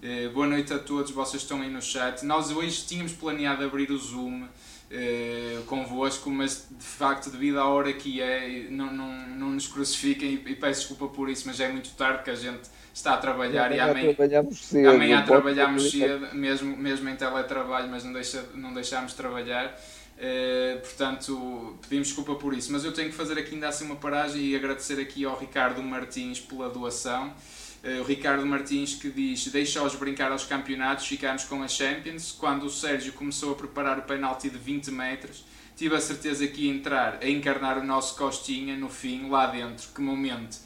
Uh, 0.01 0.29
boa 0.31 0.48
noite 0.48 0.72
a 0.72 0.79
todos, 0.79 1.12
vocês 1.12 1.41
estão 1.41 1.62
aí 1.62 1.69
no 1.69 1.81
chat. 1.81 2.24
Nós 2.24 2.51
hoje 2.51 2.86
tínhamos 2.86 3.12
planeado 3.12 3.65
abrir 3.65 3.91
o 3.91 3.98
Zoom 3.98 4.48
uh, 4.91 5.63
convosco, 5.63 6.29
mas 6.29 6.67
de 6.69 6.86
facto, 6.86 7.29
devido 7.29 7.60
à 7.60 7.65
hora 7.65 7.93
que 7.93 8.22
é, 8.22 8.67
não, 8.69 8.91
não, 8.91 9.27
não 9.29 9.50
nos 9.51 9.67
crucifiquem 9.67 10.41
e, 10.46 10.51
e 10.51 10.55
peço 10.55 10.81
desculpa 10.81 11.13
por 11.13 11.29
isso, 11.29 11.43
mas 11.48 11.60
é 11.60 11.69
muito 11.69 11.91
tarde 11.91 12.24
que 12.24 12.29
a 12.29 12.36
gente 12.36 12.69
está 12.93 13.13
a 13.13 13.17
trabalhar 13.17 13.72
e 13.72 13.79
amanhã 13.79 14.13
trabalhamos 14.13 14.65
cedo, 14.65 14.89
amanhã 14.89 15.24
trabalhamos 15.24 15.91
cedo, 15.91 16.36
mesmo, 16.36 16.75
mesmo 16.75 17.08
em 17.10 17.15
teletrabalho, 17.15 17.89
mas 17.89 18.03
não, 18.03 18.13
deixa, 18.13 18.43
não 18.55 18.74
deixamos 18.74 19.12
de 19.12 19.17
trabalhar. 19.17 19.79
Uh, 20.19 20.81
portanto, 20.81 21.77
pedimos 21.84 22.10
desculpa 22.10 22.36
por 22.36 22.53
isso, 22.53 22.74
mas 22.74 22.84
eu 22.84 22.91
tenho 22.91 23.10
que 23.10 23.15
fazer 23.15 23.39
aqui 23.39 23.53
ainda 23.53 23.69
assim 23.69 23.86
uma 23.86 23.96
paragem 23.96 24.41
e 24.41 24.53
agradecer 24.53 25.00
aqui 25.00 25.24
ao 25.24 25.38
Ricardo 25.38 25.81
Martins 25.81 26.41
pela 26.41 26.69
doação. 26.69 27.34
Uh, 27.83 28.01
o 28.01 28.03
Ricardo 28.03 28.45
Martins 28.45 28.95
que 28.95 29.09
diz: 29.09 29.48
Deixa-os 29.48 29.95
brincar 29.95 30.31
aos 30.31 30.45
campeonatos, 30.45 31.07
ficamos 31.07 31.45
com 31.45 31.63
a 31.63 31.67
Champions. 31.67 32.36
Quando 32.38 32.63
o 32.63 32.69
Sérgio 32.69 33.13
começou 33.13 33.53
a 33.53 33.55
preparar 33.55 34.00
o 34.00 34.01
penalti 34.01 34.50
de 34.50 34.57
20 34.57 34.91
metros, 34.91 35.45
tive 35.77 35.95
a 35.95 36.01
certeza 36.01 36.45
que 36.45 36.65
ia 36.65 36.74
entrar 36.74 37.19
a 37.21 37.29
encarnar 37.29 37.77
o 37.77 37.83
nosso 37.83 38.17
Costinha 38.17 38.75
no 38.75 38.89
fim, 38.89 39.29
lá 39.29 39.48
dentro. 39.48 39.88
Que 39.95 40.01
momento! 40.01 40.57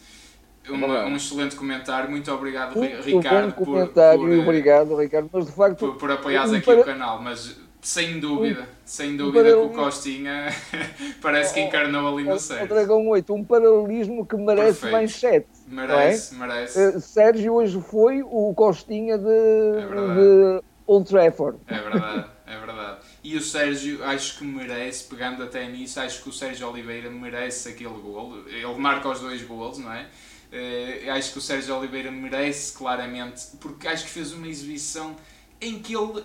Uma, 0.70 1.05
um 1.05 1.15
excelente 1.15 1.55
comentário, 1.55 2.10
muito 2.10 2.32
obrigado, 2.32 2.77
muito 2.77 3.01
Ricardo. 3.01 3.53
Bom 3.53 3.65
comentário, 3.65 4.20
por, 4.20 4.29
por, 4.29 4.39
obrigado, 4.39 4.96
Ricardo. 4.96 5.29
Mas 5.32 5.46
de 5.46 5.51
facto, 5.51 5.77
por, 5.77 5.96
por 5.98 6.12
apoiares 6.12 6.51
um 6.51 6.55
aqui 6.55 6.65
para... 6.65 6.79
o 6.79 6.84
canal. 6.86 7.22
Mas 7.22 7.58
sem 7.82 8.17
dúvida, 8.17 8.62
um, 8.62 8.65
sem 8.86 9.17
dúvida 9.17 9.60
um 9.60 9.67
que 9.67 9.75
o 9.75 9.84
Costinha 9.84 10.48
parece 11.22 11.53
que 11.53 11.60
encarnou 11.60 12.15
ali 12.15 12.25
no 12.25 12.39
Sérgio. 12.39 12.65
O 12.65 12.67
Dragão 12.70 13.08
8, 13.10 13.34
um 13.34 13.43
paralelismo 13.43 14.25
que 14.25 14.38
merece 14.38 14.79
Perfeito. 14.79 14.91
mais 14.93 15.15
7. 15.15 15.48
Merece, 15.74 16.36
é? 16.36 16.38
merece. 16.38 16.80
Uh, 16.80 17.01
Sérgio 17.01 17.53
hoje 17.53 17.82
foi 17.82 18.22
o 18.22 18.53
Costinha 18.53 19.18
de, 19.18 19.25
é 19.25 20.13
de 20.15 20.63
Old 20.86 21.10
Trafford. 21.10 21.58
É 21.68 21.80
verdade, 21.80 22.30
é 22.46 22.58
verdade. 22.58 22.98
E 23.24 23.36
o 23.36 23.42
Sérgio, 23.42 24.03
acho 24.03 24.38
que 24.38 24.46
merece, 24.46 25.06
pegando 25.06 25.44
até 25.44 25.68
nisso, 25.68 26.00
acho 26.00 26.22
que 26.22 26.30
o 26.30 26.34
Sérgio 26.34 26.70
Oliveira 26.70 27.10
merece 27.10 27.70
aquele 27.70 28.00
golo. 28.00 28.48
Ele 28.48 28.77
marca 28.77 29.10
os 29.10 29.20
dois 29.20 29.42
golos, 29.42 29.80
não 29.80 29.92
é? 29.92 30.08
Uh, 30.51 31.12
acho 31.12 31.32
que 31.32 31.39
o 31.39 31.42
Sérgio 31.42 31.75
Oliveira 31.75 32.12
merece 32.12 32.77
claramente, 32.77 33.42
porque 33.60 33.88
acho 33.88 34.06
que 34.06 34.12
fez 34.12 34.32
uma 34.32 34.48
exibição 34.48 35.15
em 35.60 35.80
que 35.80 35.96
ele 35.96 36.24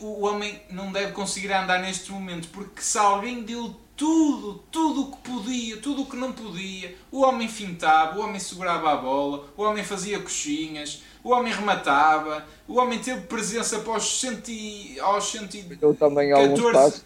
o 0.00 0.26
homem 0.26 0.60
não 0.70 0.92
deve 0.92 1.12
conseguir 1.12 1.52
andar 1.52 1.80
neste 1.80 2.12
momento, 2.12 2.48
porque 2.48 2.82
se 2.82 2.98
alguém 2.98 3.42
deu 3.42 3.74
tudo, 4.00 4.64
tudo 4.70 5.02
o 5.02 5.12
que 5.12 5.30
podia, 5.30 5.76
tudo 5.76 6.00
o 6.00 6.06
que 6.06 6.16
não 6.16 6.32
podia, 6.32 6.96
o 7.12 7.20
homem 7.20 7.46
fintava, 7.46 8.18
o 8.18 8.22
homem 8.22 8.40
segurava 8.40 8.92
a 8.92 8.96
bola, 8.96 9.44
o 9.54 9.62
homem 9.62 9.84
fazia 9.84 10.18
coxinhas, 10.18 11.02
o 11.22 11.32
homem 11.32 11.52
rematava, 11.52 12.42
o 12.66 12.78
homem 12.78 12.98
teve 12.98 13.20
presença 13.26 13.76
após 13.76 14.04
100, 14.04 15.00
aos 15.00 15.30
114... 15.30 15.78
Eu 15.82 15.94
também 15.94 16.32
passos. 16.72 17.04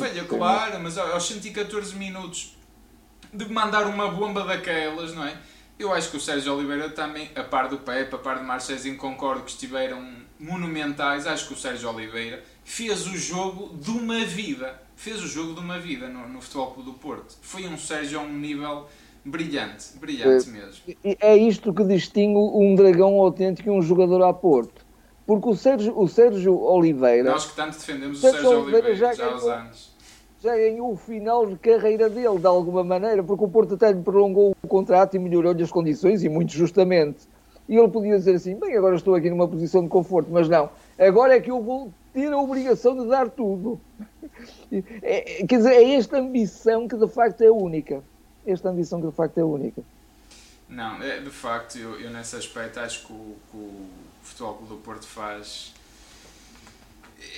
Falha, 0.00 0.24
claro, 0.24 0.80
mas 0.82 0.96
aos 0.96 1.28
114 1.28 1.94
minutos 1.94 2.56
de 3.34 3.46
mandar 3.52 3.86
uma 3.86 4.10
bomba 4.10 4.42
daquelas, 4.42 5.14
não 5.14 5.26
é? 5.26 5.36
Eu 5.78 5.92
acho 5.92 6.10
que 6.10 6.16
o 6.16 6.20
Sérgio 6.20 6.54
Oliveira 6.54 6.88
também, 6.88 7.30
a 7.36 7.44
par 7.44 7.68
do 7.68 7.76
Pepe, 7.80 8.14
a 8.14 8.18
par 8.18 8.38
do 8.38 8.44
Marchezinho, 8.44 8.96
concordo 8.96 9.42
que 9.42 9.50
estiveram 9.50 10.02
monumentais. 10.38 11.26
Acho 11.26 11.48
que 11.48 11.52
o 11.52 11.56
Sérgio 11.56 11.90
Oliveira 11.94 12.42
fez 12.64 13.06
o 13.06 13.16
jogo 13.16 13.76
de 13.76 13.90
uma 13.90 14.24
vida. 14.24 14.88
Fez 15.00 15.22
o 15.22 15.26
jogo 15.26 15.54
de 15.54 15.60
uma 15.60 15.78
vida 15.78 16.10
no, 16.10 16.28
no 16.28 16.42
Futebol 16.42 16.72
Clube 16.72 16.90
do 16.90 16.98
Porto. 16.98 17.34
Foi 17.40 17.66
um 17.66 17.78
Sérgio 17.78 18.20
a 18.20 18.22
um 18.22 18.38
nível 18.38 18.86
brilhante, 19.24 19.96
brilhante 19.98 20.50
é, 20.50 20.52
mesmo. 20.52 21.16
É 21.22 21.36
isto 21.38 21.72
que 21.72 21.82
distingue 21.84 22.36
um 22.36 22.74
dragão 22.74 23.18
autêntico 23.18 23.70
e 23.70 23.72
um 23.72 23.80
jogador 23.80 24.22
a 24.22 24.34
Porto. 24.34 24.84
Porque 25.26 25.48
o 25.48 25.56
Sérgio, 25.56 25.98
o 25.98 26.06
Sérgio 26.06 26.54
Oliveira. 26.54 27.30
Nós 27.30 27.46
que 27.46 27.56
tanto 27.56 27.78
defendemos 27.78 28.18
o 28.18 28.20
Sérgio, 28.20 28.40
Sérgio 28.42 28.60
Oliveira, 28.60 28.94
já, 28.94 29.14
já 29.14 29.24
há 29.24 29.36
uns 29.36 29.44
anos 29.44 29.90
já 30.42 30.54
ganhou 30.54 30.92
o 30.92 30.96
final 30.96 31.46
de 31.46 31.56
carreira 31.56 32.08
dele, 32.08 32.38
de 32.38 32.46
alguma 32.46 32.82
maneira, 32.82 33.22
porque 33.22 33.44
o 33.44 33.48
Porto 33.48 33.74
até 33.74 33.92
lhe 33.92 34.02
prolongou 34.02 34.54
o 34.62 34.68
contrato 34.68 35.14
e 35.14 35.18
melhorou-lhe 35.18 35.62
as 35.62 35.70
condições, 35.70 36.22
e 36.22 36.28
muito 36.28 36.52
justamente. 36.52 37.28
E 37.68 37.76
ele 37.76 37.88
podia 37.88 38.18
dizer 38.18 38.34
assim: 38.34 38.58
bem, 38.58 38.76
agora 38.76 38.96
estou 38.96 39.14
aqui 39.14 39.30
numa 39.30 39.46
posição 39.46 39.82
de 39.82 39.88
conforto, 39.88 40.28
mas 40.30 40.48
não, 40.48 40.68
agora 41.06 41.36
é 41.36 41.40
que 41.40 41.50
eu 41.50 41.62
vou 41.62 41.92
ter 42.12 42.32
a 42.32 42.38
obrigação 42.38 42.96
de 42.96 43.08
dar 43.08 43.28
tudo. 43.28 43.80
É, 45.02 45.44
quer 45.46 45.58
dizer, 45.58 45.72
é 45.72 45.94
esta 45.94 46.18
ambição 46.18 46.88
que 46.88 46.96
de 46.96 47.08
facto 47.08 47.42
é 47.42 47.50
única. 47.50 48.02
Esta 48.46 48.68
ambição 48.68 49.00
que 49.00 49.08
de 49.08 49.14
facto 49.14 49.38
é 49.38 49.44
única. 49.44 49.82
Não, 50.68 51.02
é, 51.02 51.20
de 51.20 51.30
facto, 51.30 51.76
eu, 51.78 52.00
eu 52.00 52.10
nesse 52.10 52.36
aspecto 52.36 52.78
acho 52.78 53.06
que 53.06 53.12
o, 53.12 53.36
que 53.50 53.56
o 53.56 53.86
Futebol 54.22 54.62
do 54.68 54.76
Porto 54.76 55.06
faz 55.06 55.72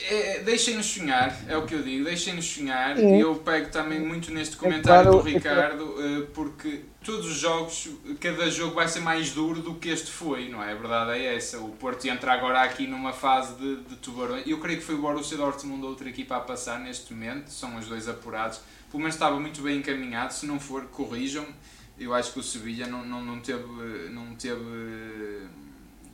é, 0.09 0.40
deixem-nos 0.40 0.87
sonhar, 0.87 1.37
é 1.49 1.57
o 1.57 1.66
que 1.66 1.75
eu 1.75 1.83
digo, 1.83 2.04
deixem-nos 2.04 2.45
sonhar. 2.45 2.99
E 2.99 3.21
eu 3.21 3.35
pego 3.37 3.71
também 3.71 4.00
muito 4.00 4.33
neste 4.33 4.57
comentário 4.57 5.11
do 5.11 5.21
Ricardo, 5.21 5.97
eh, 5.99 6.26
porque 6.33 6.83
todos 7.02 7.26
os 7.26 7.37
jogos, 7.37 7.88
cada 8.21 8.50
jogo 8.50 8.75
vai 8.75 8.88
ser 8.88 9.00
mais 9.00 9.32
duro 9.32 9.61
do 9.61 9.75
que 9.75 9.88
este 9.88 10.11
foi, 10.11 10.49
não 10.49 10.62
é? 10.62 10.73
A 10.73 10.75
verdade 10.75 11.12
é 11.12 11.37
essa. 11.37 11.59
O 11.59 11.71
Porto 11.71 12.06
entra 12.06 12.32
agora 12.32 12.62
aqui 12.62 12.87
numa 12.87 13.12
fase 13.12 13.54
de, 13.54 13.76
de 13.82 13.97
tubarões. 13.97 14.47
Eu 14.47 14.59
creio 14.61 14.78
que 14.78 14.85
foi 14.85 14.94
o 14.94 14.99
Borussia 14.99 15.37
Dortmund 15.37 15.85
outra 15.85 16.09
equipa 16.09 16.37
a 16.37 16.40
passar 16.40 16.78
neste 16.80 17.12
momento, 17.12 17.49
são 17.49 17.76
os 17.76 17.87
dois 17.87 18.09
apurados. 18.09 18.61
Pelo 18.90 19.00
menos 19.00 19.14
estava 19.14 19.38
muito 19.38 19.62
bem 19.62 19.78
encaminhado, 19.78 20.32
se 20.32 20.47
não 20.47 20.61
for, 20.61 20.85
corrijam-me. 20.87 21.52
Eu 21.99 22.14
acho 22.14 22.32
que 22.32 22.38
o 22.38 22.42
Sevilha 22.42 22.87
não, 22.87 23.04
não, 23.04 23.23
não 23.25 23.40
teve. 23.40 23.64
Não 24.11 24.35
teve 24.35 24.62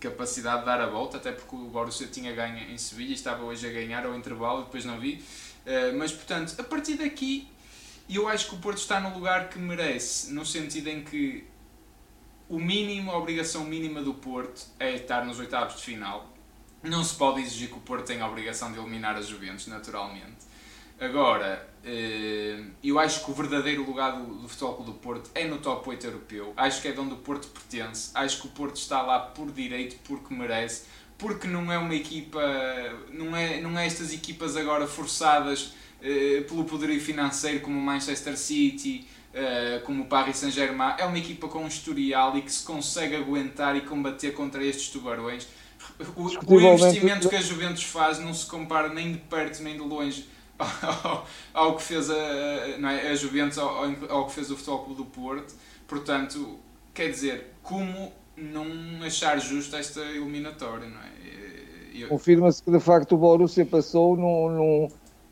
capacidade 0.00 0.61
de 0.61 0.66
dar 0.66 0.80
a 0.80 0.87
volta, 0.87 1.16
até 1.16 1.33
porque 1.33 1.57
o 1.57 1.64
Borussia 1.64 2.07
tinha 2.07 2.33
ganho 2.33 2.71
em 2.71 2.78
Sevilha 2.78 3.11
e 3.11 3.14
estava 3.14 3.42
hoje 3.42 3.66
a 3.66 3.73
ganhar 3.73 4.07
ao 4.07 4.14
intervalo, 4.14 4.62
depois 4.62 4.85
não 4.85 4.99
vi. 4.99 5.14
Uh, 5.66 5.99
mas 5.99 6.12
portanto, 6.12 6.54
a 6.57 6.62
partir 6.62 6.95
daqui, 6.95 7.49
eu 8.17 8.29
acho 8.29 8.49
que 8.49 8.55
o 8.55 8.59
Porto 8.59 8.79
está 8.79 9.00
no 9.00 9.15
lugar 9.15 9.49
que 9.49 9.59
merece, 9.59 10.33
no 10.33 10.45
sentido 10.45 10.88
em 10.88 11.03
que 11.03 11.45
o 12.49 12.59
mínimo, 12.59 13.11
a 13.11 13.19
obrigação 13.19 13.65
mínima 13.65 14.00
do 14.03 14.15
Porto 14.15 14.67
é 14.79 14.95
estar 14.95 15.25
nos 15.25 15.38
oitavos 15.38 15.77
de 15.77 15.83
final. 15.83 16.33
Não 16.83 17.05
se 17.05 17.15
pode 17.15 17.43
exigir 17.43 17.69
que 17.69 17.77
o 17.77 17.81
Porto 17.81 18.07
tenha 18.07 18.25
a 18.25 18.29
obrigação 18.29 18.73
de 18.73 18.79
eliminar 18.79 19.17
as 19.17 19.27
Juventus, 19.27 19.67
naturalmente. 19.67 20.49
Agora, 21.00 21.69
eh, 21.85 22.65
eu 22.83 22.99
acho 22.99 23.25
que 23.25 23.31
o 23.31 23.35
verdadeiro 23.35 23.85
lugar 23.85 24.12
do, 24.12 24.35
do 24.37 24.49
Futebol 24.49 24.75
Clube 24.77 24.91
do 24.91 24.97
Porto 24.99 25.31
é 25.35 25.45
no 25.45 25.59
top 25.59 25.91
8 25.91 26.07
europeu. 26.07 26.53
Acho 26.57 26.83
que 26.83 26.88
é 26.88 26.93
de 26.93 26.99
onde 26.99 27.15
o 27.15 27.19
Porto 27.19 27.49
pertence. 27.49 28.11
Acho 28.15 28.41
que 28.41 28.47
o 28.49 28.50
Porto 28.50 28.77
está 28.77 29.03
lá 29.03 29.21
por 29.21 29.50
direito, 29.53 29.97
porque 30.05 30.35
merece. 30.35 30.87
Porque 31.17 31.47
não 31.47 31.71
é 31.71 31.79
uma 31.79 31.95
equipa, 31.95 32.41
não 33.12 33.37
é, 33.37 33.61
não 33.61 33.79
é 33.79 33.87
estas 33.87 34.12
equipas 34.12 34.57
agora 34.57 34.87
forçadas 34.87 35.75
pelo 36.47 36.64
poderio 36.64 37.00
financeiro 37.00 37.61
como 37.61 37.78
o 37.78 37.83
Manchester 37.83 38.37
City, 38.37 39.07
uh, 39.35 39.85
como 39.85 40.05
o 40.05 40.07
Paris 40.07 40.37
Saint-Germain. 40.38 40.95
É 40.99 41.05
uma 41.05 41.19
equipa 41.19 41.49
com 41.49 41.64
um 41.64 41.69
historial 41.69 42.37
e 42.37 42.43
que 42.43 42.52
se 42.52 42.64
consegue 42.64 43.17
aguentar 43.17 43.76
e 43.76 43.81
combater 43.81 44.33
contra 44.33 44.64
estes 44.64 44.88
tubarões. 44.88 45.47
O, 46.17 46.55
o 46.55 46.61
investimento 46.61 47.28
que 47.28 47.37
a 47.37 47.40
Juventus 47.40 47.85
faz 47.85 48.19
não 48.19 48.35
se 48.35 48.47
compara 48.47 48.88
nem 48.88 49.12
de 49.12 49.19
perto 49.19 49.62
nem 49.62 49.75
de 49.75 49.83
longe 49.83 50.26
ao, 50.59 51.26
ao 51.55 51.76
que 51.76 51.83
fez 51.83 52.11
a, 52.11 52.78
não 52.78 52.88
é, 52.88 53.11
a 53.11 53.14
Juventus, 53.14 53.59
ao, 53.59 53.85
ao 54.09 54.26
que 54.26 54.33
fez 54.33 54.50
o 54.50 54.57
Futebol 54.57 54.85
Clube 54.85 55.02
do 55.02 55.07
Porto. 55.07 55.55
Portanto, 55.87 56.59
quer 56.93 57.11
dizer, 57.11 57.55
como 57.62 58.12
não 58.37 58.67
achar 59.05 59.38
justo 59.40 59.76
esta 59.76 60.00
eliminatória, 60.00 60.88
não 60.88 61.00
é? 61.00 61.19
Eu... 61.95 62.09
Confirma-se 62.09 62.62
que 62.62 62.71
de 62.71 62.78
facto 62.78 63.17
o 63.17 63.19
Borussia 63.19 63.67
passou 63.67 64.17
num, 64.17 64.50
num, 64.50 64.88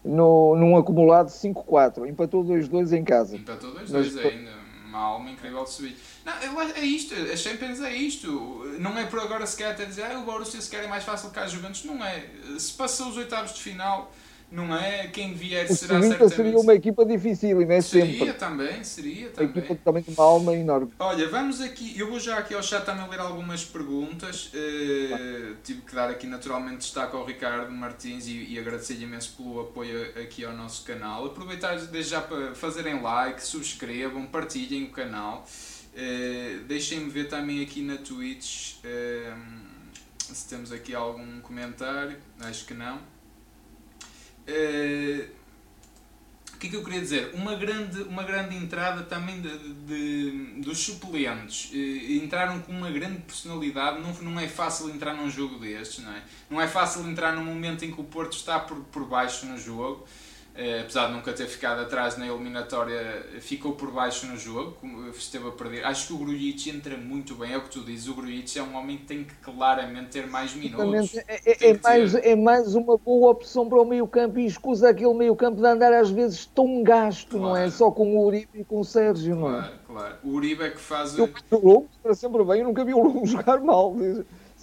num, 0.06 0.54
num 0.54 0.76
acumulado 0.76 1.28
5-4, 1.28 2.08
empatou 2.08 2.44
2-2 2.44 2.92
em 2.92 3.04
casa. 3.04 3.36
Empatou 3.36 3.72
2-2 3.72 3.88
Mas... 3.90 4.16
ainda, 4.16 4.50
uma 4.86 4.98
alma 4.98 5.30
incrível 5.30 5.64
de 5.64 5.70
subir. 5.70 5.96
Não, 6.24 6.60
é 6.60 6.80
isto, 6.80 7.14
a 7.14 7.36
Champions 7.36 7.80
é 7.80 7.94
isto. 7.94 8.28
Não 8.78 8.98
é 8.98 9.04
por 9.04 9.20
agora 9.20 9.46
sequer 9.46 9.72
até 9.72 9.84
dizer 9.84 10.04
ah, 10.04 10.18
o 10.18 10.24
Borussia 10.24 10.60
sequer 10.60 10.84
é 10.84 10.88
mais 10.88 11.04
fácil 11.04 11.30
que 11.30 11.38
a 11.38 11.46
Juventus. 11.46 11.84
Não 11.84 12.04
é. 12.04 12.24
Se 12.58 12.72
passou 12.72 13.08
os 13.08 13.16
oitavos 13.16 13.54
de 13.54 13.62
final 13.62 14.10
não 14.50 14.74
é? 14.74 15.08
Quem 15.08 15.34
vier 15.34 15.64
o 15.70 15.74
será 15.74 16.00
certamente... 16.00 16.34
seria 16.34 16.58
uma 16.58 16.74
equipa 16.74 17.04
difícil, 17.04 17.60
não 17.60 17.72
é 17.72 17.80
seria 17.80 18.18
sempre. 18.18 18.32
também, 18.34 18.84
seria 18.84 19.28
também. 19.30 19.50
Uma 19.50 19.58
equipa 19.58 19.80
também 19.84 20.02
de 20.02 20.10
uma 20.10 20.24
alma 20.24 20.54
enorme. 20.54 20.92
Olha, 20.98 21.28
vamos 21.28 21.60
aqui, 21.60 21.98
eu 21.98 22.08
vou 22.08 22.20
já 22.20 22.38
aqui 22.38 22.54
ao 22.54 22.62
chat 22.62 22.84
também 22.84 23.08
ler 23.08 23.20
algumas 23.20 23.64
perguntas. 23.64 24.46
Uh, 24.54 25.56
tive 25.64 25.80
que 25.82 25.94
dar 25.94 26.08
aqui 26.10 26.26
naturalmente 26.26 26.78
destaque 26.78 27.16
ao 27.16 27.24
Ricardo 27.24 27.72
Martins 27.72 28.26
e, 28.26 28.52
e 28.52 28.58
agradecer-lhe 28.58 29.04
imenso 29.04 29.34
pelo 29.36 29.60
apoio 29.60 30.10
aqui 30.20 30.44
ao 30.44 30.52
nosso 30.52 30.84
canal. 30.84 31.26
Aproveitar 31.26 31.76
desde 31.76 32.10
já 32.10 32.20
para 32.20 32.54
fazerem 32.54 33.02
like, 33.02 33.44
subscrevam, 33.44 34.26
partilhem 34.26 34.84
o 34.84 34.90
canal. 34.90 35.46
Uh, 35.94 36.64
Deixem-me 36.66 37.10
ver 37.10 37.28
também 37.28 37.62
aqui 37.62 37.82
na 37.82 37.96
Twitch 37.96 38.76
uh, 38.84 39.36
se 40.18 40.48
temos 40.48 40.70
aqui 40.70 40.94
algum 40.94 41.40
comentário. 41.40 42.16
Acho 42.40 42.66
que 42.66 42.74
não. 42.74 43.15
Uh, 44.48 45.36
o 46.54 46.58
que 46.58 46.68
é 46.68 46.70
que 46.70 46.76
eu 46.76 46.84
queria 46.84 47.00
dizer? 47.00 47.32
Uma 47.34 47.54
grande, 47.54 48.02
uma 48.02 48.22
grande 48.22 48.56
entrada 48.56 49.02
também 49.02 49.40
de, 49.40 49.58
de, 49.74 50.30
dos 50.62 50.78
suplentes. 50.78 51.70
Uh, 51.70 52.12
entraram 52.22 52.60
com 52.60 52.72
uma 52.72 52.90
grande 52.90 53.20
personalidade. 53.20 54.00
Não, 54.00 54.12
não 54.30 54.40
é 54.40 54.48
fácil 54.48 54.88
entrar 54.88 55.14
num 55.14 55.28
jogo 55.28 55.58
destes, 55.58 56.04
não 56.04 56.12
é? 56.12 56.22
Não 56.48 56.60
é 56.60 56.66
fácil 56.66 57.06
entrar 57.08 57.32
num 57.32 57.44
momento 57.44 57.84
em 57.84 57.92
que 57.92 58.00
o 58.00 58.04
Porto 58.04 58.36
está 58.36 58.58
por, 58.58 58.78
por 58.84 59.04
baixo 59.04 59.46
no 59.46 59.58
jogo. 59.58 60.06
Uh, 60.56 60.80
apesar 60.80 61.08
de 61.08 61.12
nunca 61.12 61.34
ter 61.34 61.46
ficado 61.46 61.82
atrás 61.82 62.16
na 62.16 62.26
eliminatória, 62.26 63.26
ficou 63.40 63.72
por 63.72 63.90
baixo 63.90 64.26
no 64.26 64.38
jogo, 64.38 64.76
esteve 65.14 65.48
a 65.48 65.50
perder. 65.52 65.84
Acho 65.84 66.06
que 66.06 66.12
o 66.14 66.16
Grujic 66.18 66.70
entra 66.70 66.96
muito 66.96 67.34
bem, 67.34 67.52
é 67.52 67.58
o 67.58 67.60
que 67.60 67.70
tu 67.70 67.80
dizes. 67.80 68.08
O 68.08 68.14
Grujic 68.14 68.58
é 68.58 68.62
um 68.62 68.74
homem 68.74 68.96
que 68.96 69.04
tem 69.04 69.24
que 69.24 69.34
claramente 69.36 70.10
ter 70.10 70.26
mais 70.26 70.54
minutos. 70.54 71.14
É, 71.14 71.40
é, 71.44 71.70
é 71.70 71.80
mais, 71.82 72.14
é 72.14 72.34
mais 72.34 72.74
uma 72.74 72.96
boa 72.96 73.32
opção 73.32 73.68
para 73.68 73.80
o 73.80 73.84
meio-campo 73.84 74.38
e 74.38 74.46
escusa 74.46 74.88
aquele 74.88 75.12
meio-campo 75.12 75.60
de 75.60 75.66
andar 75.66 75.92
às 75.92 76.10
vezes 76.10 76.46
tão 76.46 76.82
gasto, 76.82 77.38
claro. 77.38 77.46
não 77.46 77.56
é? 77.56 77.68
Só 77.70 77.90
com 77.90 78.16
o 78.16 78.26
Uribe 78.26 78.48
e 78.54 78.64
com 78.64 78.80
o 78.80 78.84
Sérgio, 78.84 79.36
claro, 79.36 79.52
não 79.52 79.64
é? 79.64 79.72
Claro, 79.86 80.16
O 80.24 80.30
Uribe 80.30 80.64
é 80.64 80.70
que 80.70 80.80
faz. 80.80 81.18
Eu, 81.18 81.30
o 81.50 81.68
Longo 81.68 81.88
está 81.96 82.14
sempre 82.14 82.42
bem, 82.44 82.60
eu 82.60 82.66
nunca 82.66 82.84
vi 82.84 82.94
o 82.94 83.02
Longo 83.02 83.24
jogar 83.26 83.60
mal 83.60 83.94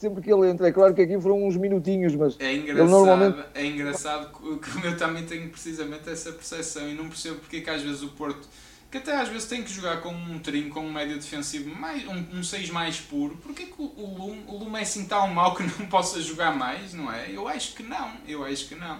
sempre 0.04 0.22
que 0.22 0.32
ele 0.32 0.50
entra. 0.50 0.68
É 0.68 0.72
claro 0.72 0.94
que 0.94 1.02
aqui 1.02 1.20
foram 1.20 1.48
uns 1.48 1.56
minutinhos, 1.56 2.16
mas 2.16 2.40
é 2.40 2.54
engraçado, 2.54 2.90
normalmente... 2.90 3.40
é 3.56 3.66
engraçado 3.66 4.60
que 4.60 4.86
eu 4.86 4.98
também 4.98 5.26
tenho 5.26 5.50
precisamente 5.50 6.10
essa 6.10 6.32
percepção 6.32 6.90
e 6.90 6.94
não 6.94 7.08
percebo 7.08 7.40
porque 7.40 7.58
é 7.58 7.62
que 7.62 7.70
às 7.70 7.82
vezes 7.82 8.04
o 8.04 8.10
Porto, 8.10 8.48
que 8.92 8.98
até 8.98 9.16
às 9.16 9.30
vezes 9.30 9.48
tem 9.48 9.64
que 9.64 9.72
jogar 9.72 10.02
com 10.02 10.10
um 10.10 10.40
trinco, 10.40 10.76
com 10.76 10.82
um 10.82 10.92
médio 10.92 11.16
defensivo, 11.16 11.74
mais, 11.74 12.06
um, 12.08 12.40
um 12.40 12.44
6 12.44 12.70
mais 12.70 13.00
puro, 13.00 13.38
porque 13.42 13.64
é 13.64 13.66
que 13.66 13.82
o, 13.82 13.86
o, 13.86 14.16
Lume, 14.18 14.44
o 14.48 14.58
Lume 14.58 14.80
é 14.80 14.82
assim 14.82 15.06
tão 15.06 15.28
mau 15.30 15.56
que 15.56 15.64
não 15.64 15.88
possa 15.88 16.22
jogar 16.22 16.56
mais, 16.56 16.94
não 16.94 17.12
é? 17.12 17.32
Eu 17.32 17.48
acho 17.48 17.74
que 17.74 17.84
não, 17.84 18.12
eu 18.28 18.44
acho 18.44 18.68
que 18.68 18.76
não. 18.76 18.98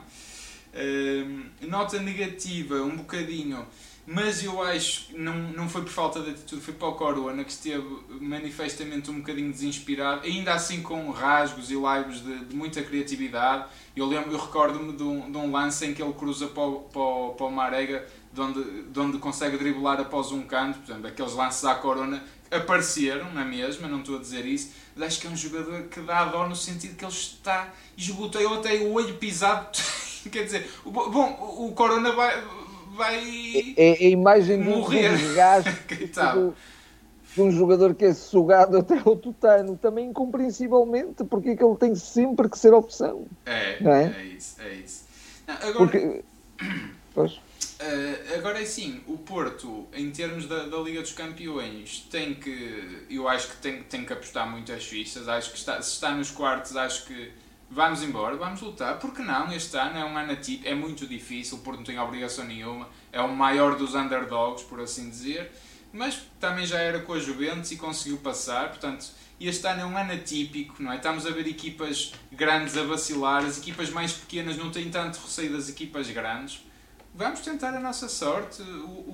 Uh, 0.74 1.68
nota 1.68 2.00
negativa, 2.00 2.76
um 2.82 2.98
bocadinho 2.98 3.68
mas 4.06 4.44
eu 4.44 4.62
acho 4.62 5.08
que 5.08 5.18
não, 5.18 5.34
não 5.54 5.70
foi 5.70 5.82
por 5.82 5.92
falta 5.92 6.20
de 6.22 6.32
atitude, 6.32 6.62
foi 6.62 6.74
para 6.74 6.90
o 6.90 6.94
Corona 6.94 7.44
que 7.44 7.52
esteve 7.52 7.88
manifestamente 8.20 9.10
um 9.10 9.20
bocadinho 9.20 9.50
desinspirado, 9.50 10.26
ainda 10.26 10.54
assim 10.54 10.82
com 10.82 11.10
rasgos 11.10 11.72
e 11.72 11.76
laivos 11.76 12.22
de, 12.22 12.46
de 12.46 12.56
muita 12.56 12.82
criatividade. 12.82 13.66
Eu 13.96 14.06
lembro, 14.06 14.32
eu 14.32 14.40
recordo-me 14.40 14.92
de, 14.92 15.04
um, 15.04 15.32
de 15.32 15.38
um 15.38 15.50
lance 15.52 15.86
em 15.86 15.94
que 15.94 16.04
ele 16.04 16.14
cruza 16.14 16.48
para 16.48 16.64
o, 16.64 16.80
para 16.82 17.02
o, 17.02 17.30
para 17.36 17.46
o 17.46 17.52
Marega, 17.52 18.06
de 18.34 18.42
onde, 18.42 18.84
de 18.84 19.00
onde 19.00 19.18
consegue 19.20 19.58
driblar 19.58 20.00
após 20.02 20.32
um 20.32 20.42
canto, 20.42 20.80
portanto, 20.80 21.08
aqueles 21.08 21.34
lances 21.34 21.64
à 21.64 21.76
Corona 21.76 22.22
apareceram 22.52 23.32
na 23.32 23.46
mesma, 23.46 23.88
não 23.88 24.00
estou 24.00 24.18
a 24.18 24.20
dizer 24.20 24.46
isso, 24.46 24.72
mas 24.96 25.08
acho 25.08 25.22
que 25.22 25.28
é 25.28 25.30
um 25.30 25.38
jogador 25.38 25.84
que 25.84 26.02
dá 26.02 26.26
dó 26.26 26.48
no 26.48 26.56
sentido 26.56 26.96
que 26.96 27.06
ele 27.06 27.12
está 27.12 27.74
esgotado, 27.98 28.44
eu 28.44 28.54
até 28.56 28.76
o 28.76 28.94
olho 28.94 29.16
pisado, 29.16 29.70
quer 30.30 30.44
dizer, 30.44 30.70
bom, 30.86 31.58
o 31.58 31.72
Corona 31.74 32.12
vai 32.12 32.44
vai. 32.96 33.74
É, 33.78 34.04
é 34.04 34.08
a 34.08 34.10
imagem 34.10 34.62
de 34.62 34.70
um 34.70 34.90
desgaste 34.90 35.72
de 37.36 37.42
um 37.42 37.52
jogador 37.52 37.96
que 37.96 38.06
é 38.06 38.14
sugado 38.14 38.78
até 38.78 39.02
o 39.04 39.16
tutano, 39.16 39.76
também 39.76 40.10
incompreensivelmente, 40.10 41.24
porque 41.24 41.50
é 41.50 41.56
que 41.56 41.64
ele 41.64 41.76
tem 41.76 41.96
sempre 41.96 42.48
que 42.48 42.58
ser 42.58 42.74
opção. 42.74 43.26
É, 43.46 43.78
é? 43.84 44.14
é? 44.16 44.24
isso, 44.26 44.62
é 44.62 44.74
isso. 44.76 45.06
Não, 45.48 45.56
agora, 45.56 45.74
porque... 45.74 46.24
pois. 47.14 47.32
Uh, 47.34 48.38
agora 48.38 48.62
é 48.62 48.66
sim, 48.66 49.02
o 49.08 49.18
Porto, 49.18 49.88
em 49.94 50.10
termos 50.12 50.48
da, 50.48 50.68
da, 50.68 50.78
Liga 50.78 51.02
dos 51.02 51.12
Campeões, 51.12 52.08
tem 52.10 52.34
que. 52.34 53.06
Eu 53.10 53.28
acho 53.28 53.50
que 53.50 53.58
tem, 53.58 53.84
tem 53.84 54.06
que 54.06 54.14
apostar 54.14 54.50
muito 54.50 54.72
as 54.72 54.86
fichas. 54.86 55.28
Acho 55.28 55.52
que 55.52 55.58
está, 55.58 55.82
se 55.82 55.92
está 55.92 56.16
nos 56.16 56.32
quartos, 56.32 56.78
acho 56.78 57.06
que 57.06 57.32
vamos 57.70 58.04
embora, 58.04 58.36
vamos 58.36 58.62
lutar, 58.62 59.00
porque 59.00 59.22
não? 59.22 59.52
Este 59.52 59.76
ano 59.78 59.98
é 59.98 60.06
um 60.06 60.18
ano 60.18 60.34
atípico, 60.34 60.68
é 60.68 60.76
muito 60.76 61.08
difícil, 61.08 61.60
porque 61.60 61.78
não 61.78 61.84
tem 61.84 62.00
obrigação 62.00 62.46
nenhuma, 62.46 62.88
é 63.12 63.22
o 63.22 63.36
maior 63.36 63.76
dos 63.76 63.96
underdogs, 63.96 64.64
por 64.64 64.80
assim 64.80 65.10
dizer, 65.10 65.52
mas 65.92 66.22
também 66.40 66.66
já 66.66 66.80
era 66.80 67.00
com 67.00 67.14
a 67.14 67.20
Juventus 67.20 67.72
e 67.72 67.78
conseguiu 67.78 68.18
passar, 68.18 68.70
portanto, 68.70 69.06
este 69.40 69.68
ano 69.68 69.82
é 69.82 69.86
um 69.86 69.98
ano 69.98 70.14
atípico, 70.14 70.82
não 70.82 70.92
é? 70.92 70.96
Estamos 70.96 71.26
a 71.26 71.30
ver 71.30 71.48
equipas 71.48 72.14
grandes 72.32 72.78
a 72.78 72.84
vacilar, 72.84 73.44
as 73.44 73.58
equipas 73.58 73.90
mais 73.90 74.14
pequenas 74.14 74.58
não 74.58 74.72
têm 74.72 74.90
tanto 74.90 75.20
receio 75.20 75.52
das 75.52 75.70
equipas 75.70 76.10
grandes. 76.10 76.64
Vamos 77.14 77.42
tentar 77.42 77.76
a 77.76 77.80
nossa 77.80 78.08
sorte. 78.08 78.64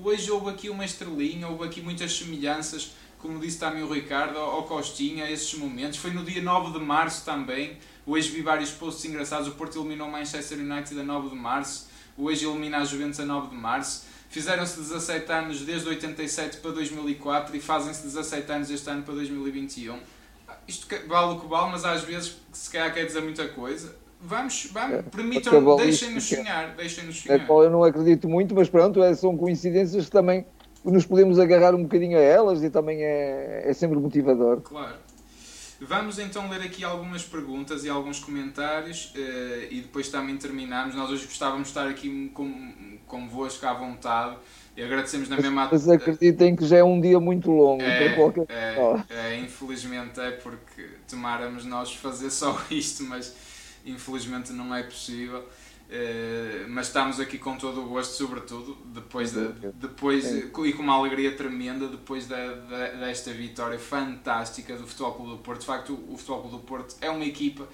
Hoje 0.03 0.29
houve 0.31 0.49
aqui 0.51 0.69
uma 0.69 0.85
estrelinha, 0.85 1.47
houve 1.47 1.65
aqui 1.65 1.81
muitas 1.81 2.15
semelhanças, 2.15 2.91
como 3.17 3.39
disse 3.39 3.59
também 3.59 3.83
o 3.83 3.91
Ricardo, 3.91 4.37
ao 4.37 4.63
Costinha, 4.63 5.25
a 5.25 5.31
esses 5.31 5.53
momentos. 5.55 5.97
Foi 5.97 6.11
no 6.11 6.23
dia 6.23 6.41
9 6.41 6.77
de 6.77 6.85
março 6.85 7.25
também, 7.25 7.77
Hoje 8.09 8.31
vi 8.31 8.41
vários 8.41 8.71
posts 8.71 9.05
engraçados. 9.05 9.47
O 9.47 9.51
Porto 9.51 9.77
eliminou 9.77 10.07
o 10.07 10.11
Manchester 10.11 10.57
United 10.57 10.99
a 10.99 11.03
9 11.03 11.29
de 11.29 11.35
março. 11.35 11.87
Hoje 12.17 12.43
elimina 12.43 12.79
a 12.79 12.83
Juventus 12.83 13.19
a 13.19 13.25
9 13.25 13.49
de 13.49 13.55
março. 13.55 14.07
Fizeram-se 14.29 14.79
17 14.79 15.31
anos 15.31 15.61
desde 15.61 15.87
87 15.87 16.57
para 16.57 16.71
2004 16.71 17.55
e 17.55 17.59
fazem-se 17.59 18.01
17 18.01 18.51
anos 18.51 18.71
este 18.71 18.89
ano 18.89 19.03
para 19.03 19.13
2021. 19.13 19.99
Isto 20.67 20.87
vale 21.07 21.35
o 21.35 21.39
que 21.39 21.47
vale, 21.47 21.71
mas 21.71 21.85
às 21.85 22.01
vezes 22.01 22.35
se 22.51 22.71
calhar 22.71 22.91
quer 22.91 23.05
dizer 23.05 23.21
muita 23.21 23.47
coisa. 23.49 23.95
Vamos, 24.19 24.69
vamos 24.73 24.95
é, 24.95 25.01
permitam, 25.03 25.75
deixem-nos 25.77 26.23
sonhar, 26.23 26.73
deixem-nos 26.75 27.21
sonhar. 27.21 27.39
É, 27.39 27.47
eu 27.47 27.69
não 27.69 27.83
acredito 27.83 28.27
muito, 28.27 28.55
mas 28.55 28.67
pronto, 28.67 29.03
é, 29.03 29.13
são 29.13 29.37
coincidências 29.37 30.05
que 30.05 30.11
também 30.11 30.47
nos 30.83 31.05
podemos 31.05 31.37
agarrar 31.37 31.75
um 31.75 31.83
bocadinho 31.83 32.17
a 32.17 32.21
elas 32.21 32.63
e 32.63 32.71
também 32.71 33.03
é, 33.03 33.69
é 33.69 33.73
sempre 33.73 33.99
motivador. 33.99 34.61
Claro. 34.61 34.95
Vamos 35.81 36.19
então 36.19 36.49
ler 36.49 36.61
aqui 36.61 36.83
algumas 36.83 37.23
perguntas 37.23 37.85
e 37.85 37.89
alguns 37.89 38.19
comentários 38.19 39.13
uh, 39.15 39.67
e 39.71 39.81
depois 39.81 40.09
também 40.09 40.35
terminamos. 40.35 40.93
Nós 40.93 41.09
hoje 41.09 41.25
gostávamos 41.25 41.67
de 41.67 41.69
estar 41.69 41.87
aqui 41.87 42.29
com, 42.33 42.97
convosco 43.07 43.65
à 43.65 43.73
vontade 43.73 44.35
e 44.75 44.83
agradecemos 44.83 45.29
na 45.29 45.37
mas, 45.37 45.45
mesma... 45.45 45.69
Mas 45.71 45.87
acreditem 45.87 46.55
que 46.55 46.65
já 46.65 46.77
é 46.77 46.83
um 46.83 46.99
dia 46.99 47.19
muito 47.19 47.49
longo 47.49 47.81
é, 47.81 47.97
para 47.97 48.15
qualquer 48.15 48.45
é, 48.49 49.03
é, 49.09 49.39
Infelizmente 49.39 50.19
é 50.19 50.31
porque 50.31 50.85
tomáramos 51.07 51.65
nós 51.65 51.93
fazer 51.93 52.29
só 52.29 52.61
isto, 52.69 53.03
mas 53.03 53.33
infelizmente 53.85 54.51
não 54.51 54.75
é 54.75 54.83
possível. 54.83 55.47
Uh, 55.89 56.69
mas 56.69 56.85
estamos 56.85 57.19
aqui 57.19 57.39
com 57.39 57.57
todo 57.57 57.81
o 57.81 57.89
gosto, 57.89 58.11
sobretudo 58.11 58.77
depois, 58.93 59.31
de, 59.31 59.47
depois 59.73 60.23
e 60.31 60.43
com 60.73 60.83
uma 60.83 60.93
alegria 60.93 61.35
tremenda 61.35 61.87
depois 61.87 62.27
da, 62.27 62.53
da, 62.53 62.87
desta 62.91 63.31
vitória 63.31 63.79
fantástica 63.79 64.75
do 64.75 64.85
Futebol 64.85 65.13
Clube 65.13 65.31
do 65.31 65.37
Porto. 65.39 65.61
De 65.61 65.65
facto, 65.65 65.99
o, 66.07 66.15
Futebol 66.15 66.41
Clube 66.41 66.57
do 66.57 66.63
Porto 66.63 66.95
é 67.01 67.09
uma 67.09 67.25
equipa. 67.25 67.67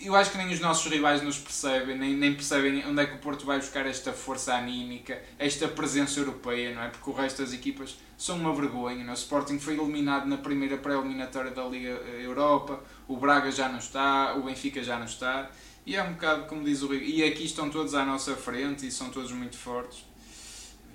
Eu 0.00 0.16
acho 0.16 0.30
que 0.30 0.38
nem 0.38 0.48
os 0.48 0.60
nossos 0.60 0.90
rivais 0.90 1.20
nos 1.20 1.38
percebem, 1.38 1.98
nem, 1.98 2.16
nem 2.16 2.32
percebem 2.32 2.86
onde 2.86 3.02
é 3.02 3.06
que 3.06 3.16
o 3.16 3.18
Porto 3.18 3.44
vai 3.44 3.58
buscar 3.58 3.84
esta 3.84 4.14
força 4.14 4.54
anímica, 4.54 5.22
esta 5.38 5.68
presença 5.68 6.20
europeia, 6.20 6.74
não 6.74 6.82
é? 6.82 6.88
Porque 6.88 7.10
o 7.10 7.12
resto 7.12 7.42
das 7.42 7.52
equipas 7.52 7.98
são 8.16 8.38
uma 8.38 8.54
vergonha. 8.54 9.04
É? 9.04 9.10
O 9.10 9.12
Sporting 9.12 9.58
foi 9.58 9.78
eliminado 9.78 10.26
na 10.26 10.38
primeira 10.38 10.78
pré-eliminatória 10.78 11.50
da 11.50 11.64
Liga 11.64 11.90
Europa, 12.18 12.82
o 13.06 13.16
Braga 13.16 13.50
já 13.50 13.68
não 13.68 13.78
está, 13.78 14.34
o 14.36 14.44
Benfica 14.44 14.82
já 14.82 14.98
não 14.98 15.04
está. 15.04 15.50
E 15.84 15.96
é 15.96 16.02
um 16.02 16.12
bocado 16.12 16.46
como 16.46 16.64
diz 16.64 16.82
o 16.82 16.86
Rico. 16.86 17.04
E 17.04 17.24
aqui 17.24 17.44
estão 17.44 17.68
todos 17.68 17.94
à 17.94 18.04
nossa 18.04 18.36
frente 18.36 18.86
e 18.86 18.90
são 18.90 19.10
todos 19.10 19.32
muito 19.32 19.56
fortes. 19.56 20.04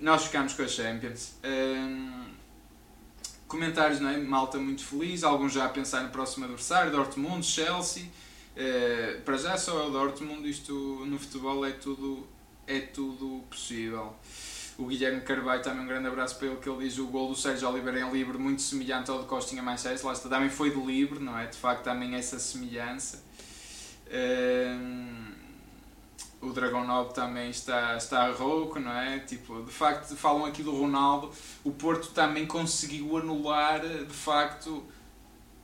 Nós 0.00 0.24
ficamos 0.24 0.54
com 0.54 0.62
a 0.62 0.68
Champions. 0.68 1.34
Hum, 1.44 2.24
comentários, 3.46 4.00
não 4.00 4.08
é? 4.08 4.16
Malta 4.16 4.58
muito 4.58 4.84
feliz. 4.84 5.22
Alguns 5.22 5.52
já 5.52 5.66
a 5.66 5.68
pensar 5.68 6.02
no 6.02 6.10
próximo 6.10 6.44
adversário: 6.44 6.90
Dortmund, 6.90 7.44
Chelsea. 7.44 8.04
Uh, 8.56 9.20
para 9.22 9.36
já 9.36 9.56
só 9.58 9.78
é 9.80 9.86
o 9.86 9.90
Dortmund. 9.90 10.48
Isto 10.48 10.72
no 11.06 11.18
futebol 11.18 11.64
é 11.66 11.72
tudo, 11.72 12.26
é 12.66 12.80
tudo 12.80 13.44
possível. 13.50 14.14
O 14.78 14.86
Guilherme 14.86 15.20
Carvalho 15.22 15.60
também 15.60 15.82
um 15.82 15.86
grande 15.88 16.06
abraço 16.06 16.38
para 16.38 16.46
ele 16.46 16.56
que 16.56 16.68
ele 16.68 16.84
diz 16.84 16.98
o 16.98 17.08
gol 17.08 17.28
do 17.28 17.34
Sérgio 17.34 17.68
Oliveira 17.68 18.00
em 18.00 18.12
livre 18.12 18.38
muito 18.38 18.62
semelhante 18.62 19.10
ao 19.10 19.20
de 19.20 19.26
Costinha 19.26 19.60
Manchester. 19.60 20.06
Lá 20.06 20.12
está, 20.12 20.28
também 20.28 20.48
foi 20.48 20.70
de 20.70 20.80
livre, 20.80 21.18
não 21.18 21.36
é? 21.36 21.46
De 21.46 21.56
facto, 21.56 21.82
também 21.82 22.14
essa 22.14 22.38
semelhança. 22.38 23.27
Um, 24.12 25.08
o 26.40 26.52
Dragon 26.52 26.84
9 26.84 27.14
também 27.14 27.50
está, 27.50 27.96
está 27.96 28.30
rouco, 28.30 28.78
não 28.78 28.92
é? 28.92 29.18
Tipo, 29.20 29.62
de 29.62 29.72
facto, 29.72 30.14
falam 30.16 30.44
aqui 30.44 30.62
do 30.62 30.74
Ronaldo. 30.74 31.32
O 31.64 31.72
Porto 31.72 32.08
também 32.10 32.46
conseguiu 32.46 33.16
anular, 33.16 33.80
de 33.80 34.14
facto, 34.14 34.84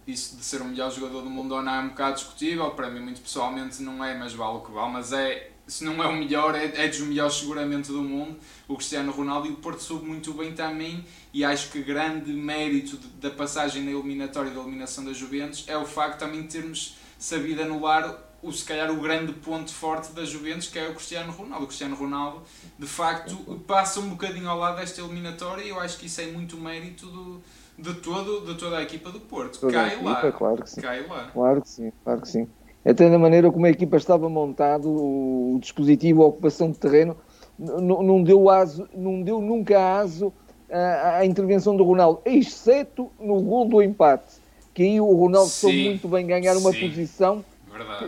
isso 0.07 0.37
de 0.37 0.45
ser 0.45 0.61
o 0.61 0.65
melhor 0.65 0.91
jogador 0.91 1.23
do 1.23 1.31
mundo 1.31 1.55
ou 1.55 1.63
não 1.63 1.75
é 1.75 1.79
um 1.81 1.89
bocado 1.91 2.17
discutível. 2.17 2.71
Para 2.73 2.91
mim, 2.91 3.01
muito 3.01 3.21
pessoalmente, 3.21 3.83
não 3.83 4.05
é, 4.05 4.19
mas 4.19 4.33
vale 4.33 4.57
o 4.57 4.61
que 4.61 4.73
vale. 4.73 4.93
Mas 4.93 5.13
é, 5.13 5.53
se 5.67 5.85
não 5.85 6.03
é 6.03 6.09
o 6.09 6.13
melhor, 6.13 6.57
é, 6.57 6.65
é 6.85 6.89
dos 6.89 7.01
melhores 7.01 7.35
seguramente 7.37 7.93
do 7.93 8.03
mundo, 8.03 8.37
o 8.67 8.77
Cristiano 8.77 9.13
Ronaldo. 9.13 9.47
E 9.47 9.53
o 9.53 9.57
Porto 9.57 9.81
soube 9.81 10.07
muito 10.07 10.35
bem 10.35 10.55
também, 10.55 11.05
e 11.33 11.45
acho 11.45 11.71
que 11.71 11.83
grande 11.83 12.33
mérito 12.33 12.97
da 13.21 13.31
passagem 13.31 13.85
na 13.85 13.93
eliminatória 13.93 14.51
da 14.51 14.61
eliminação 14.61 15.05
da 15.05 15.13
Juventus 15.13 15.65
é 15.69 15.77
o 15.79 15.87
facto 15.87 16.19
também 16.19 16.43
de 16.43 16.49
termos 16.49 16.97
sabido 17.17 17.63
anular 17.63 18.34
o, 18.45 18.53
se 18.53 18.65
calhar 18.65 18.91
o 18.91 19.01
grande 19.01 19.33
ponto 19.33 19.73
forte 19.73 20.13
da 20.13 20.25
Juventus, 20.25 20.69
que 20.69 20.79
é 20.79 20.89
o 20.89 20.95
Cristiano 20.95 21.33
Ronaldo. 21.33 21.65
O 21.65 21.67
Cristiano 21.67 21.97
Ronaldo, 21.97 22.43
de 22.79 22.87
facto, 22.87 23.35
passa 23.67 24.01
um 24.01 24.11
bocadinho 24.11 24.49
ao 24.49 24.59
lado 24.59 24.77
desta 24.77 25.01
eliminatória 25.01 25.63
e 25.63 25.71
eu 25.71 25.81
acho 25.81 25.99
que 25.99 26.07
isso 26.07 26.21
é 26.21 26.27
muito 26.27 26.57
mérito 26.57 27.07
do, 27.07 27.41
de, 27.79 27.95
todo, 27.95 28.47
de 28.47 28.59
toda 28.59 28.79
a 28.79 28.83
equipa 28.83 29.11
do 29.11 29.21
Porto. 29.21 29.59
Toda 29.59 29.73
Cai 29.73 29.95
equipa, 29.95 30.11
lá. 30.11 30.33
Claro 30.33 30.63
que 30.63 30.71
sim. 30.71 30.81
Cai 30.81 31.07
lá. 31.07 31.31
Claro 31.33 31.63
que 31.63 31.69
sim, 31.69 31.93
claro 32.05 32.21
que 32.21 32.29
sim. 32.29 32.49
Até 32.85 33.09
da 33.09 33.19
maneira 33.19 33.51
como 33.51 33.65
a 33.65 33.71
equipa 33.71 33.97
estava 33.97 34.29
montado, 34.29 34.91
o 34.91 35.59
dispositivo, 35.59 36.23
a 36.23 36.27
ocupação 36.27 36.71
de 36.71 36.79
terreno, 36.79 37.17
não 37.59 38.23
deu, 38.23 38.51
aso, 38.51 38.87
não 38.95 39.23
deu 39.23 39.41
nunca 39.41 39.99
aso 39.99 40.33
à, 40.71 41.19
à 41.19 41.27
intervenção 41.27 41.75
do 41.77 41.83
Ronaldo, 41.83 42.21
exceto 42.27 43.11
no 43.19 43.41
gol 43.41 43.67
do 43.67 43.81
empate, 43.81 44.35
que 44.75 44.83
aí 44.83 45.01
o 45.01 45.11
Ronaldo 45.15 45.49
soube 45.49 45.85
muito 45.85 46.09
bem 46.09 46.27
ganhar 46.27 46.57
uma 46.59 46.73
sim. 46.73 46.89
posição 46.89 47.45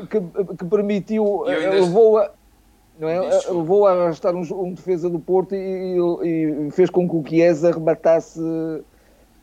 que, 0.09 0.57
que, 0.57 0.65
permitiu, 0.65 1.47
ainda... 1.47 1.71
levou 1.71 2.19
a, 2.19 2.31
não 2.99 3.09
é? 3.09 3.21
Levou 3.21 3.87
a 3.87 3.93
arrastar 3.93 4.35
um, 4.35 4.41
um 4.41 4.73
defesa 4.73 5.11
do 5.11 5.19
Porto 5.19 5.55
e, 5.55 5.59
e, 5.59 6.67
e, 6.67 6.71
fez 6.71 6.91
com 6.91 7.09
que 7.09 7.17
o 7.17 7.25
Chiesa 7.27 7.73
rematasse 7.73 8.41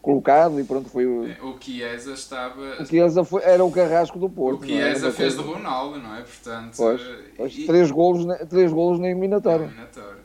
colocado 0.02 0.60
e 0.60 0.64
pronto, 0.66 0.90
foi 0.90 1.06
o... 1.06 1.28
É, 1.28 1.38
o 1.42 1.58
Chiesa 1.60 2.12
estava... 2.12 2.82
O 2.82 2.86
Chiesa 2.86 3.24
foi, 3.24 3.42
era 3.44 3.64
o 3.64 3.72
carrasco 3.72 4.20
do 4.20 4.30
Porto. 4.30 4.64
O 4.64 4.66
Chiesa 4.66 5.12
fez 5.14 5.36
de 5.36 5.42
Ronaldo, 5.42 5.98
não 5.98 6.16
é? 6.16 6.22
Portanto... 6.22 6.76
Pois, 6.76 7.02
pois 7.38 7.58
e... 7.58 7.66
três, 7.66 7.90
golos, 7.90 8.26
três 8.50 8.72
golos 8.72 9.00
na 9.00 9.08
eliminatória. 9.08 9.68
Na 9.68 9.72
eliminatória. 9.72 10.24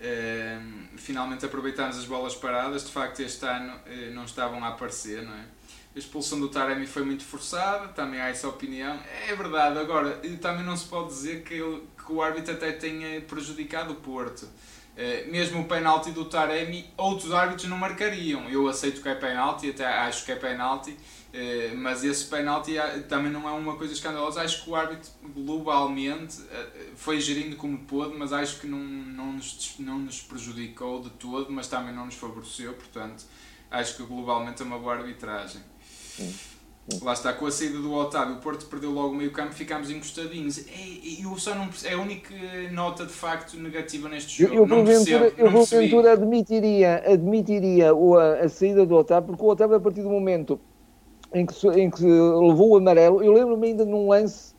É, 0.00 0.58
finalmente 0.96 1.44
aproveitámos 1.44 1.98
as 1.98 2.04
bolas 2.04 2.34
paradas, 2.34 2.84
de 2.84 2.92
facto 2.92 3.20
este 3.20 3.44
ano 3.44 3.72
eh, 3.86 4.10
não 4.10 4.24
estavam 4.24 4.62
a 4.64 4.68
aparecer, 4.68 5.22
não 5.22 5.32
é? 5.32 5.44
A 5.94 5.98
expulsão 5.98 6.38
do 6.38 6.48
Taremi 6.48 6.86
foi 6.86 7.02
muito 7.02 7.24
forçada, 7.24 7.88
também 7.88 8.20
há 8.20 8.28
essa 8.28 8.48
opinião. 8.48 8.98
É 9.28 9.34
verdade, 9.34 9.78
agora, 9.78 10.20
também 10.40 10.64
não 10.64 10.76
se 10.76 10.86
pode 10.86 11.08
dizer 11.08 11.42
que, 11.42 11.54
ele, 11.54 11.82
que 12.04 12.12
o 12.12 12.22
árbitro 12.22 12.54
até 12.54 12.72
tenha 12.72 13.20
prejudicado 13.22 13.92
o 13.92 13.96
Porto. 13.96 14.48
Eh, 15.00 15.26
mesmo 15.30 15.60
o 15.60 15.64
penalti 15.64 16.10
do 16.10 16.24
Taremi, 16.24 16.84
outros 16.96 17.32
árbitros 17.32 17.68
não 17.68 17.78
marcariam. 17.78 18.50
Eu 18.50 18.66
aceito 18.66 19.00
que 19.00 19.08
é 19.08 19.14
penalti, 19.14 19.70
até 19.70 19.86
acho 19.86 20.24
que 20.24 20.32
é 20.32 20.34
penalti, 20.34 20.96
eh, 21.32 21.72
mas 21.76 22.02
esse 22.02 22.24
penalti 22.24 22.74
também 23.08 23.30
não 23.30 23.48
é 23.48 23.52
uma 23.52 23.76
coisa 23.76 23.92
escandalosa. 23.92 24.42
Acho 24.42 24.64
que 24.64 24.70
o 24.70 24.74
árbitro 24.74 25.08
globalmente 25.22 26.42
eh, 26.50 26.90
foi 26.96 27.20
gerindo 27.20 27.54
como 27.54 27.78
pôde, 27.78 28.16
mas 28.18 28.32
acho 28.32 28.58
que 28.58 28.66
não, 28.66 28.80
não, 28.80 29.34
nos, 29.34 29.76
não 29.78 30.00
nos 30.00 30.20
prejudicou 30.20 31.00
de 31.00 31.10
todo, 31.10 31.48
mas 31.52 31.68
também 31.68 31.94
não 31.94 32.06
nos 32.06 32.16
favoreceu. 32.16 32.74
Portanto, 32.74 33.24
acho 33.70 33.96
que 33.96 34.02
globalmente 34.02 34.62
é 34.62 34.64
uma 34.64 34.80
boa 34.80 34.96
arbitragem. 34.96 35.62
Lá 37.02 37.12
está, 37.12 37.34
com 37.34 37.44
a 37.44 37.50
saída 37.50 37.78
do 37.78 37.92
Otávio, 37.92 38.36
o 38.36 38.38
Porto 38.38 38.64
perdeu 38.66 38.90
logo 38.90 39.12
o 39.12 39.14
meio 39.14 39.30
campo, 39.30 39.52
ficámos 39.52 39.90
encostadinhos. 39.90 40.58
E 40.68 41.20
eu 41.22 41.36
só 41.36 41.54
não 41.54 41.68
é 41.84 41.92
a 41.92 41.98
única 41.98 42.34
nota 42.72 43.04
de 43.04 43.12
facto 43.12 43.58
negativa 43.58 44.08
neste 44.08 44.42
jogo. 44.42 44.54
Eu, 44.54 44.62
eu 44.62 44.66
não 44.66 44.84
percebo, 44.84 45.24
eu 45.36 45.50
não 45.50 45.66
porventura 45.66 46.12
admitiria, 46.12 47.02
admitiria 47.06 47.90
a, 47.90 48.44
a, 48.44 48.48
saída 48.48 48.86
do 48.86 48.94
Otávio, 48.94 49.28
porque 49.28 49.42
o 49.44 49.48
Otávio, 49.48 49.76
a 49.76 49.80
partir 49.80 50.02
do 50.02 50.08
momento 50.08 50.58
em 51.34 51.44
que, 51.44 51.68
em 51.68 51.90
que 51.90 52.04
levou 52.04 52.70
o 52.70 52.76
amarelo, 52.76 53.22
eu 53.22 53.32
lembro-me 53.32 53.68
ainda 53.68 53.84
num 53.84 54.08
lance 54.08 54.54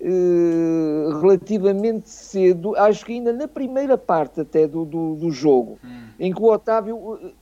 uh, 0.00 1.20
relativamente 1.20 2.08
cedo, 2.08 2.74
acho 2.76 3.04
que 3.04 3.12
ainda 3.12 3.30
na 3.30 3.46
primeira 3.46 3.98
parte 3.98 4.40
até 4.40 4.66
do, 4.66 4.86
do, 4.86 5.16
do 5.16 5.30
jogo, 5.30 5.78
hum. 5.84 6.08
em 6.18 6.32
que 6.32 6.40
o 6.40 6.46
Otávio 6.46 7.34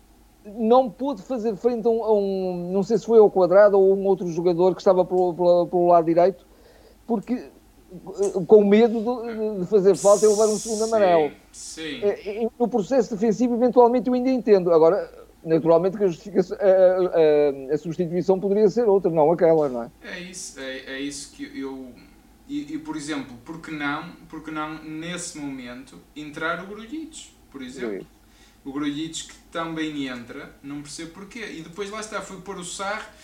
não 0.54 0.88
pôde 0.88 1.22
fazer 1.22 1.56
frente 1.56 1.86
a 1.86 1.90
um, 1.90 2.04
a 2.04 2.12
um, 2.12 2.72
não 2.72 2.82
sei 2.82 2.98
se 2.98 3.06
foi 3.06 3.18
ao 3.18 3.30
quadrado 3.30 3.78
ou 3.78 3.96
um 3.96 4.06
outro 4.06 4.28
jogador 4.28 4.74
que 4.74 4.80
estava 4.80 5.04
pelo, 5.04 5.34
pelo, 5.34 5.66
pelo 5.66 5.86
lado 5.88 6.04
direito, 6.04 6.46
porque 7.06 7.34
eh, 7.34 8.44
com 8.46 8.64
medo 8.64 9.00
de, 9.00 9.60
de, 9.60 9.66
fazer 9.66 9.96
falta 9.96 10.24
e 10.24 10.28
levar 10.28 10.46
um 10.46 10.56
segundo 10.56 10.84
amarelo. 10.84 11.32
Sim. 11.52 12.00
Eh, 12.02 12.48
no 12.58 12.68
processo 12.68 13.14
defensivo, 13.14 13.54
eventualmente, 13.54 14.08
eu 14.08 14.14
ainda 14.14 14.30
entendo. 14.30 14.72
Agora, 14.72 15.10
naturalmente, 15.44 15.96
que 15.96 16.04
a, 16.04 16.08
a, 16.08 17.70
a, 17.70 17.74
a, 17.74 17.78
substituição 17.78 18.38
poderia 18.38 18.68
ser 18.68 18.88
outra, 18.88 19.10
não 19.10 19.32
aquela, 19.32 19.68
não 19.68 19.82
é? 19.84 19.90
É 20.02 20.20
isso, 20.20 20.60
é, 20.60 20.94
é 20.94 21.00
isso 21.00 21.32
que 21.32 21.58
eu. 21.58 21.88
E, 22.48 22.74
e, 22.74 22.78
por 22.78 22.96
exemplo, 22.96 23.36
porque 23.44 23.72
não, 23.72 24.12
porque 24.28 24.52
não 24.52 24.80
nesse 24.84 25.36
momento 25.38 25.98
entrar 26.14 26.62
o 26.62 26.66
Grujic, 26.68 27.30
por 27.50 27.60
exemplo? 27.60 28.02
Sim 28.02 28.15
o 28.66 28.72
Grujic 28.72 29.28
que 29.28 29.34
também 29.52 30.08
entra, 30.08 30.50
não 30.60 30.82
percebo 30.82 31.12
porquê. 31.12 31.46
E 31.52 31.62
depois 31.62 31.88
lá 31.88 32.00
está, 32.00 32.20
foi 32.20 32.38
pôr 32.40 32.58
o 32.58 32.64
Sar 32.64 33.14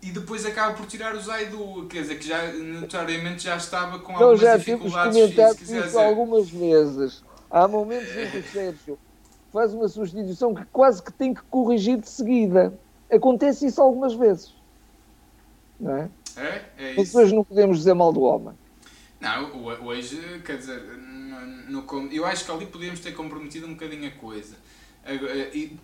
e 0.00 0.12
depois 0.12 0.46
acaba 0.46 0.74
por 0.74 0.86
tirar 0.86 1.14
o 1.16 1.20
Zaidu, 1.20 1.86
quer 1.90 2.02
dizer, 2.02 2.18
que 2.20 2.26
já 2.26 2.52
notoriamente 2.52 3.42
já 3.42 3.56
estava 3.56 3.98
com 3.98 4.12
algumas 4.12 4.40
já 4.40 4.56
dificuldades 4.56 5.18
físicas. 5.18 5.60
isso 5.68 5.98
algumas 5.98 6.48
vezes. 6.48 7.22
Há 7.50 7.66
momentos 7.66 8.16
em 8.16 8.30
que 8.30 8.38
o 8.38 8.42
Sérgio 8.52 8.98
faz 9.52 9.74
uma 9.74 9.88
substituição 9.88 10.54
que 10.54 10.64
quase 10.66 11.02
que 11.02 11.12
tem 11.12 11.34
que 11.34 11.42
corrigir 11.50 11.98
de 11.98 12.08
seguida. 12.08 12.72
Acontece 13.10 13.66
isso 13.66 13.82
algumas 13.82 14.14
vezes. 14.14 14.54
Não 15.80 15.96
é? 15.96 16.08
É, 16.36 16.62
é 16.78 16.90
isso. 16.92 17.04
Depois 17.06 17.32
não 17.32 17.42
podemos 17.42 17.78
dizer 17.78 17.94
mal 17.94 18.12
do 18.12 18.22
homem. 18.22 18.54
Não, 19.20 19.52
hoje, 19.84 20.40
quer 20.46 20.58
dizer, 20.58 20.80
no, 21.40 21.84
eu 22.12 22.24
acho 22.24 22.44
que 22.44 22.50
ali 22.50 22.66
podíamos 22.66 23.00
ter 23.00 23.12
comprometido 23.12 23.66
um 23.66 23.74
bocadinho 23.74 24.08
a 24.08 24.10
coisa. 24.12 24.56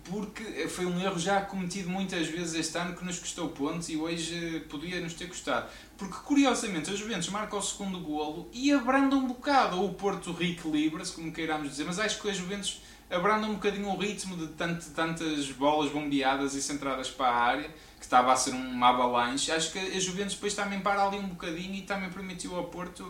Porque 0.03 0.43
foi 0.67 0.85
um 0.85 1.01
erro 1.01 1.19
já 1.19 1.41
cometido 1.41 1.89
muitas 1.89 2.27
vezes 2.27 2.53
este 2.53 2.77
ano 2.77 2.95
que 2.95 3.03
nos 3.03 3.17
custou 3.17 3.49
pontos 3.49 3.89
e 3.89 3.97
hoje 3.97 4.63
podia 4.69 5.01
nos 5.01 5.13
ter 5.13 5.27
custado. 5.27 5.69
Porque 5.97 6.15
curiosamente 6.23 6.91
a 6.91 6.95
Juventus 6.95 7.29
marca 7.29 7.55
o 7.55 7.61
segundo 7.61 7.99
golo 7.99 8.47
e 8.53 8.71
abranda 8.71 9.15
um 9.15 9.27
bocado, 9.27 9.81
ou 9.81 9.89
o 9.89 9.93
Porto 9.93 10.31
reequilibra-se, 10.31 11.13
como 11.13 11.31
queiramos 11.31 11.69
dizer, 11.69 11.85
mas 11.85 11.99
acho 11.99 12.21
que 12.21 12.29
a 12.29 12.33
Juventus 12.33 12.81
abranda 13.09 13.47
um 13.47 13.53
bocadinho 13.53 13.87
o 13.89 13.97
ritmo 13.97 14.37
de 14.37 14.47
tanto, 14.53 14.85
tantas 14.91 15.51
bolas 15.51 15.91
bombeadas 15.91 16.53
e 16.53 16.61
centradas 16.61 17.09
para 17.09 17.27
a 17.27 17.35
área, 17.35 17.69
que 17.97 18.03
estava 18.03 18.31
a 18.31 18.35
ser 18.35 18.51
uma 18.51 18.89
avalanche. 18.89 19.51
Acho 19.51 19.71
que 19.71 19.79
a 19.79 19.99
Juventus 19.99 20.35
depois 20.35 20.53
também 20.53 20.79
para 20.79 21.03
ali 21.03 21.17
um 21.17 21.27
bocadinho 21.27 21.73
e 21.73 21.81
também 21.81 22.09
permitiu 22.09 22.55
ao 22.55 22.65
Porto. 22.65 23.03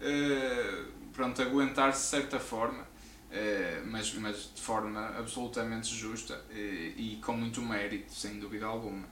Uh, 0.00 0.99
pronto, 1.20 1.42
aguentar-se 1.42 2.00
de 2.00 2.22
certa 2.22 2.40
forma, 2.40 2.82
eh, 3.30 3.82
mas, 3.84 4.14
mas 4.14 4.50
de 4.54 4.62
forma 4.62 5.06
absolutamente 5.18 5.94
justa 5.94 6.40
eh, 6.50 6.94
e 6.96 7.20
com 7.22 7.34
muito 7.34 7.60
mérito, 7.60 8.10
sem 8.10 8.38
dúvida 8.38 8.64
alguma. 8.64 9.06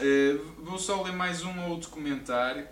Eh, 0.00 0.36
vou 0.58 0.76
só 0.76 1.00
ler 1.02 1.12
mais 1.12 1.44
um 1.44 1.56
ou 1.62 1.70
outro 1.70 1.90
comentário. 1.90 2.66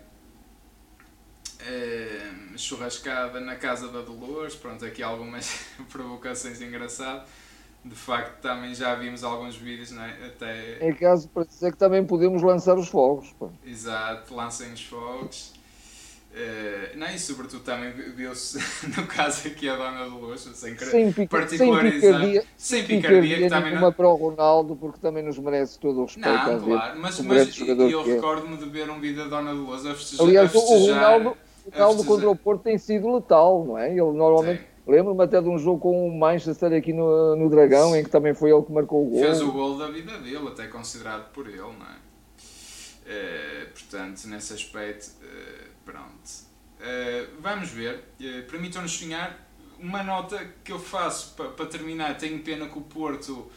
churrascada 2.57 3.39
na 3.39 3.55
casa 3.55 3.87
da 3.87 4.01
Dolores, 4.01 4.55
pronto, 4.55 4.83
aqui 4.83 5.01
algumas 5.01 5.65
provocações 5.89 6.61
engraçadas. 6.61 7.29
De 7.85 7.95
facto, 7.95 8.41
também 8.41 8.75
já 8.75 8.93
vimos 8.95 9.23
alguns 9.23 9.55
vídeos, 9.55 9.91
não 9.91 10.03
é? 10.03 10.27
Até... 10.27 10.85
Em 10.85 10.93
caso 10.93 11.29
para 11.29 11.45
dizer 11.45 11.71
que 11.71 11.77
também 11.77 12.05
podemos 12.05 12.43
lançar 12.43 12.77
os 12.77 12.89
fogos. 12.89 13.31
Pô. 13.39 13.49
Exato, 13.63 14.35
lancem 14.35 14.73
os 14.73 14.83
fogos. 14.83 15.56
Uh, 16.37 16.95
não, 16.95 17.07
e 17.07 17.17
sobretudo 17.17 17.63
também 17.63 17.91
viu-se, 17.91 18.59
no 18.95 19.07
caso 19.07 19.47
aqui, 19.47 19.67
a 19.67 19.75
Dona 19.75 20.03
de 20.03 20.11
Luxo, 20.11 20.53
sem, 20.53 20.77
sem, 20.77 21.11
pica, 21.11 21.47
sem 21.47 21.57
picardia, 21.57 22.43
sem 22.55 22.83
picardia, 22.83 23.37
que 23.37 23.49
também 23.49 23.73
não... 23.73 23.91
para 23.91 24.07
o 24.07 24.15
Ronaldo, 24.15 24.75
porque 24.75 24.99
também 24.99 25.23
nos 25.23 25.39
merece 25.39 25.79
todo 25.79 26.01
o 26.01 26.05
respeito. 26.05 26.29
Não, 26.29 26.61
claro, 26.61 26.99
mas, 26.99 27.19
mas 27.21 27.59
eu 27.59 28.01
é. 28.01 28.03
recordo-me 28.03 28.55
de 28.55 28.69
ver 28.69 28.87
um 28.87 28.99
vídeo 28.99 29.27
da 29.27 29.37
Dona 29.37 29.51
de 29.51 29.57
Luxo 29.57 29.89
a 29.89 29.95
festejar. 29.95 30.27
Aliás, 30.27 30.49
a 30.49 30.51
festejar, 30.51 30.77
o 30.77 30.93
Ronaldo, 30.93 31.37
o 31.65 31.69
Ronaldo 31.71 32.03
contra 32.03 32.29
o 32.29 32.35
Porto 32.35 32.61
tem 32.61 32.77
sido 32.77 33.15
letal, 33.15 33.65
não 33.65 33.77
é? 33.77 33.89
Ele 33.89 34.11
normalmente. 34.11 34.61
Lembro-me 34.85 35.21
até 35.21 35.41
de 35.41 35.49
um 35.49 35.57
jogo 35.57 35.79
com 35.79 36.07
o 36.07 36.17
Manchester 36.17 36.71
aqui 36.71 36.93
no, 36.93 37.35
no 37.35 37.49
Dragão, 37.49 37.93
em 37.93 38.05
que 38.05 38.09
também 38.09 38.33
foi 38.33 38.51
ele 38.51 38.61
que 38.61 38.71
marcou 38.71 39.05
o 39.05 39.09
gol. 39.09 39.19
Fez 39.19 39.41
o 39.41 39.51
gol 39.51 39.77
da 39.77 39.89
vida 39.89 40.17
dele, 40.19 40.47
até 40.47 40.67
considerado 40.67 41.29
por 41.33 41.45
ele, 41.45 41.57
não 41.57 41.67
é? 41.67 42.07
Uh, 43.07 43.69
portanto, 43.73 44.25
nesse 44.27 44.53
aspecto, 44.53 45.11
uh, 45.21 45.76
Pronto. 45.87 46.29
Uh, 46.81 47.39
vamos 47.39 47.69
ver. 47.69 48.03
Uh, 48.19 48.43
Permitam-nos 48.49 48.91
sonhar. 48.91 49.47
Uma 49.79 50.03
nota 50.03 50.53
que 50.63 50.71
eu 50.71 50.79
faço 50.79 51.33
para 51.35 51.49
pa 51.49 51.65
terminar. 51.65 52.17
Tenho 52.17 52.39
pena 52.43 52.67
que 52.67 52.77
o 52.77 52.81
Porto. 52.81 53.49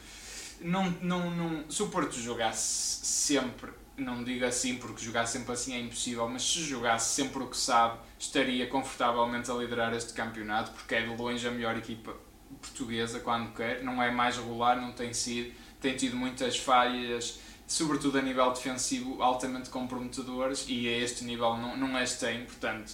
Não, 0.61 0.88
não, 1.03 1.31
não, 1.31 1.69
se 1.69 1.83
o 1.83 1.88
Porto 1.88 2.14
jogasse 2.14 3.05
sempre, 3.05 3.73
não 3.97 4.23
digo 4.23 4.45
assim 4.45 4.77
porque 4.77 5.03
jogar 5.03 5.27
sempre 5.27 5.53
assim 5.53 5.75
é 5.75 5.81
impossível, 5.81 6.29
mas 6.29 6.43
se 6.43 6.61
jogasse 6.61 7.14
sempre 7.14 7.43
o 7.43 7.47
que 7.47 7.57
sabe, 7.57 7.99
estaria 8.19 8.66
confortavelmente 8.66 9.51
a 9.51 9.55
liderar 9.55 9.95
este 9.95 10.12
campeonato, 10.12 10.73
porque 10.73 10.95
é 10.95 11.03
de 11.03 11.16
longe 11.16 11.49
a 11.49 11.51
melhor 11.51 11.79
equipa 11.79 12.14
portuguesa 12.61 13.21
quando 13.21 13.55
quer. 13.55 13.83
Não 13.83 14.03
é 14.03 14.11
mais 14.11 14.37
regular, 14.37 14.79
não 14.79 14.93
tem 14.93 15.14
sido, 15.14 15.51
tem 15.81 15.97
tido 15.97 16.14
muitas 16.14 16.59
falhas 16.59 17.40
sobretudo 17.71 18.19
a 18.19 18.23
nível 18.23 18.51
defensivo, 18.51 19.23
altamente 19.23 19.71
comprometedores 19.71 20.67
e 20.69 20.89
a 20.89 20.99
este 20.99 21.25
nível 21.25 21.57
não, 21.57 21.77
não 21.77 21.97
as 21.97 22.19
tem, 22.19 22.45
portanto. 22.45 22.93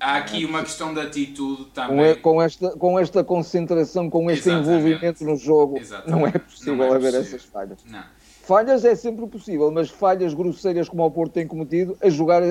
Há 0.00 0.16
aqui 0.16 0.44
uma 0.44 0.62
questão 0.62 0.92
de 0.92 1.00
atitude 1.00 1.66
também. 1.66 2.16
Com 2.16 2.42
esta, 2.42 2.70
com 2.70 2.98
esta 2.98 3.22
concentração, 3.22 4.10
com 4.10 4.28
este 4.28 4.48
Exatamente. 4.48 4.68
envolvimento 4.68 5.24
no 5.24 5.36
jogo, 5.36 5.78
Exatamente. 5.78 6.10
não 6.10 6.26
é 6.26 6.32
possível 6.32 6.76
não 6.76 6.84
é 6.86 6.88
haver 6.88 7.12
possível. 7.12 7.20
essas 7.20 7.44
falhas. 7.44 7.78
Não. 7.84 8.02
Falhas 8.42 8.84
é 8.84 8.96
sempre 8.96 9.28
possível, 9.28 9.70
mas 9.70 9.88
falhas 9.90 10.34
grosseiras 10.34 10.88
como 10.88 11.04
o 11.04 11.10
Porto 11.10 11.34
tem 11.34 11.46
cometido, 11.46 11.96
a 12.02 12.10
jogar 12.10 12.42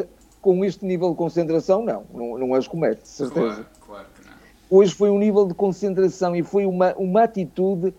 com 0.42 0.64
este 0.64 0.86
nível 0.86 1.10
de 1.10 1.18
concentração, 1.18 1.84
não, 1.84 2.06
não, 2.14 2.38
não 2.38 2.54
as 2.54 2.70
comete, 2.70 3.06
certeza. 3.06 3.42
Claro, 3.42 3.66
claro 3.86 4.06
que 4.16 4.26
não. 4.26 4.34
Hoje 4.70 4.96
foi 4.96 5.10
um 5.10 5.20
nível 5.20 5.46
de 5.46 5.54
concentração 5.54 6.34
e 6.34 6.42
foi 6.42 6.66
uma, 6.66 6.96
uma 6.96 7.24
atitude, 7.24 7.94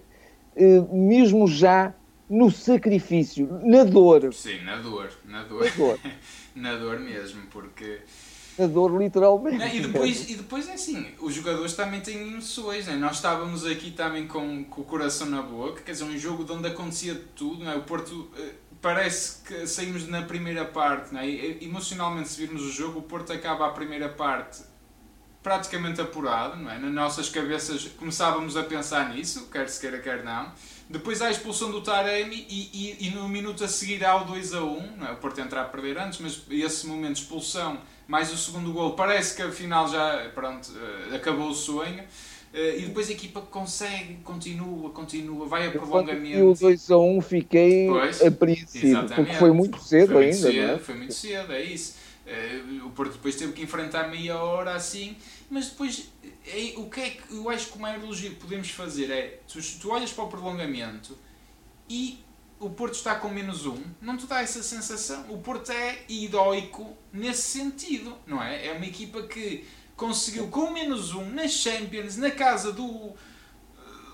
eh, 0.57 0.81
mesmo 0.91 1.47
já 1.47 1.93
no 2.31 2.51
sacrifício, 2.51 3.61
na 3.65 3.83
dor. 3.83 4.33
Sim, 4.33 4.63
na 4.63 4.77
dor, 4.77 5.11
na 5.25 5.43
dor. 5.43 5.65
Na 5.65 5.71
dor, 5.71 5.99
na 6.55 6.77
dor 6.77 7.01
mesmo, 7.01 7.43
porque. 7.51 8.01
Na 8.57 8.67
dor, 8.67 8.97
literalmente. 8.97 9.59
Não, 9.59 9.67
e, 9.67 9.81
depois, 9.81 10.31
e 10.31 10.37
depois 10.37 10.69
é 10.69 10.75
assim, 10.75 11.09
os 11.19 11.35
jogadores 11.35 11.75
também 11.75 12.01
têm 12.01 12.29
emoções, 12.29 12.87
né? 12.87 12.95
nós 12.95 13.17
estávamos 13.17 13.67
aqui 13.67 13.91
também 13.91 14.27
com, 14.27 14.65
com 14.65 14.83
o 14.83 14.85
coração 14.85 15.29
na 15.29 15.43
boca, 15.43 15.83
quer 15.83 15.93
dizer, 15.93 16.05
um 16.05 16.17
jogo 16.17 16.45
de 16.45 16.53
onde 16.53 16.69
acontecia 16.69 17.21
tudo, 17.35 17.65
não 17.65 17.73
é? 17.73 17.77
o 17.77 17.83
Porto 17.83 18.29
eh, 18.37 18.53
parece 18.83 19.43
que 19.43 19.67
saímos 19.67 20.07
na 20.09 20.23
primeira 20.23 20.65
parte, 20.65 21.15
não 21.15 21.21
é? 21.21 21.29
emocionalmente 21.63 22.29
se 22.29 22.41
virmos 22.41 22.63
o 22.63 22.71
jogo, 22.71 22.99
o 22.99 23.03
Porto 23.03 23.33
acaba 23.33 23.67
a 23.67 23.71
primeira 23.71 24.11
parte 24.11 24.63
praticamente 25.43 26.01
apurado, 26.01 26.63
não 26.63 26.71
é? 26.71 26.79
Nas 26.79 26.93
nossas 26.93 27.29
cabeças 27.31 27.87
começávamos 27.97 28.57
a 28.57 28.63
pensar 28.63 29.15
nisso, 29.15 29.49
quer 29.51 29.69
se 29.69 29.81
queira, 29.81 29.99
quer 29.99 30.23
não. 30.23 30.53
Depois 30.91 31.23
há 31.23 31.29
a 31.29 31.31
expulsão 31.31 31.71
do 31.71 31.81
Taremi 31.81 32.45
e, 32.51 32.97
e, 33.01 33.07
e 33.07 33.11
no 33.11 33.29
minuto 33.29 33.63
a 33.63 33.69
seguir 33.69 34.05
há 34.05 34.17
o 34.21 34.25
2 34.25 34.55
a 34.55 34.65
1, 34.65 34.97
não 34.97 35.07
é? 35.07 35.13
O 35.13 35.17
Porto 35.19 35.41
entrar 35.41 35.63
a 35.63 35.65
perder 35.67 35.97
antes, 35.97 36.19
mas 36.19 36.43
esse 36.51 36.85
momento 36.89 37.15
de 37.15 37.21
expulsão, 37.21 37.79
mais 38.09 38.33
o 38.33 38.37
segundo 38.37 38.73
gol, 38.73 38.95
parece 38.95 39.37
que 39.37 39.43
afinal 39.43 39.89
já, 39.89 40.29
pronto, 40.35 40.69
eh, 41.13 41.15
acabou 41.15 41.51
o 41.51 41.55
sonho. 41.55 42.03
Uh, 42.53 42.81
e 42.81 42.87
depois 42.87 43.09
a 43.09 43.13
equipa 43.13 43.41
consegue, 43.41 44.17
continua, 44.25 44.91
continua, 44.91 45.47
vai 45.47 45.69
a 45.69 45.71
prolongamento. 45.71 46.37
E 46.37 46.43
o 46.43 46.53
2 46.53 46.91
a 46.91 46.99
1 46.99 47.21
fiquei 47.21 47.87
pois, 47.87 48.27
apreensivo, 48.27 49.07
porque 49.15 49.35
foi 49.35 49.53
muito 49.53 49.79
cedo 49.79 50.15
foi 50.15 50.25
ainda. 50.25 50.41
Muito 50.41 50.53
cedo, 50.53 50.73
é? 50.73 50.79
Foi 50.81 50.95
muito 50.97 51.15
cedo, 51.15 51.53
é 51.53 51.63
isso. 51.63 51.95
Uh, 52.27 52.87
o 52.87 52.91
Porto 52.91 53.13
depois 53.13 53.37
teve 53.37 53.53
que 53.53 53.63
enfrentar 53.63 54.09
meia 54.09 54.37
hora 54.37 54.75
assim, 54.75 55.17
mas 55.49 55.69
depois 55.69 56.11
é, 56.47 56.75
o 56.77 56.89
que 56.89 57.01
é 57.01 57.11
que 57.11 57.35
eu 57.35 57.49
acho 57.51 57.71
que 57.71 57.79
o 57.79 57.81
maior 57.81 58.03
elogio 58.03 58.31
que 58.31 58.37
podemos 58.37 58.71
fazer 58.71 59.11
é 59.11 59.41
tu, 59.47 59.61
tu 59.79 59.91
olhas 59.91 60.13
para 60.13 60.25
o 60.25 60.29
prolongamento 60.29 61.17
e 61.89 62.19
o 62.59 62.69
Porto 62.69 62.95
está 62.95 63.15
com 63.15 63.29
menos 63.29 63.65
um, 63.67 63.83
não 64.01 64.17
te 64.17 64.27
dá 64.27 64.43
essa 64.43 64.63
sensação. 64.63 65.25
O 65.31 65.39
Porto 65.39 65.73
é 65.73 66.03
heroico 66.09 66.97
nesse 67.13 67.59
sentido, 67.59 68.17
não 68.27 68.43
é? 68.43 68.67
É 68.67 68.73
uma 68.73 68.85
equipa 68.85 69.23
que 69.23 69.67
conseguiu 69.97 70.49
com 70.49 70.71
menos 70.71 71.15
um 71.15 71.25
nas 71.31 71.53
Champions, 71.53 72.17
na 72.17 72.31
casa 72.31 72.73
do, 72.73 73.15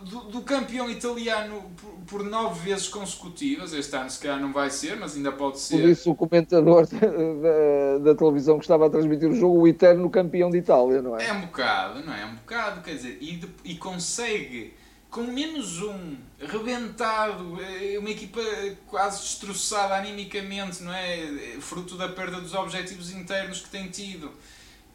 do, 0.02 0.20
do 0.20 0.40
campeão 0.42 0.90
italiano 0.90 1.64
por, 1.76 2.18
por, 2.18 2.24
nove 2.24 2.70
vezes 2.70 2.88
consecutivas. 2.88 3.72
Este 3.72 3.96
ano 3.96 4.10
se 4.10 4.18
calhar 4.18 4.40
não 4.40 4.52
vai 4.52 4.70
ser, 4.70 4.96
mas 4.96 5.16
ainda 5.16 5.32
pode 5.32 5.58
ser. 5.58 5.80
Por 5.80 5.88
isso 5.88 6.10
o 6.10 6.14
comentador 6.14 6.86
da, 6.90 7.98
da, 7.98 8.14
televisão 8.14 8.58
que 8.58 8.64
estava 8.64 8.86
a 8.86 8.90
transmitir 8.90 9.28
o 9.28 9.34
jogo, 9.34 9.60
o 9.60 9.68
eterno 9.68 10.08
campeão 10.10 10.50
de 10.50 10.58
Itália, 10.58 11.02
não 11.02 11.18
é? 11.18 11.26
É 11.26 11.32
um 11.32 11.42
bocado, 11.42 12.04
não 12.04 12.12
é? 12.12 12.22
É 12.22 12.26
um 12.26 12.34
bocado, 12.34 12.80
quer 12.82 12.94
dizer, 12.94 13.18
e, 13.20 13.36
de, 13.36 13.48
e 13.64 13.74
consegue 13.76 14.74
com 15.10 15.22
menos 15.22 15.80
um, 15.80 16.16
rebentado, 16.38 17.58
é 17.62 17.98
uma 17.98 18.10
equipa 18.10 18.40
quase 18.86 19.22
destroçada 19.22 19.94
animicamente, 19.94 20.82
não 20.82 20.92
é? 20.92 21.56
Fruto 21.60 21.96
da 21.96 22.08
perda 22.08 22.40
dos 22.40 22.54
objetivos 22.54 23.10
internos 23.10 23.60
que 23.60 23.70
tem 23.70 23.88
tido 23.88 24.30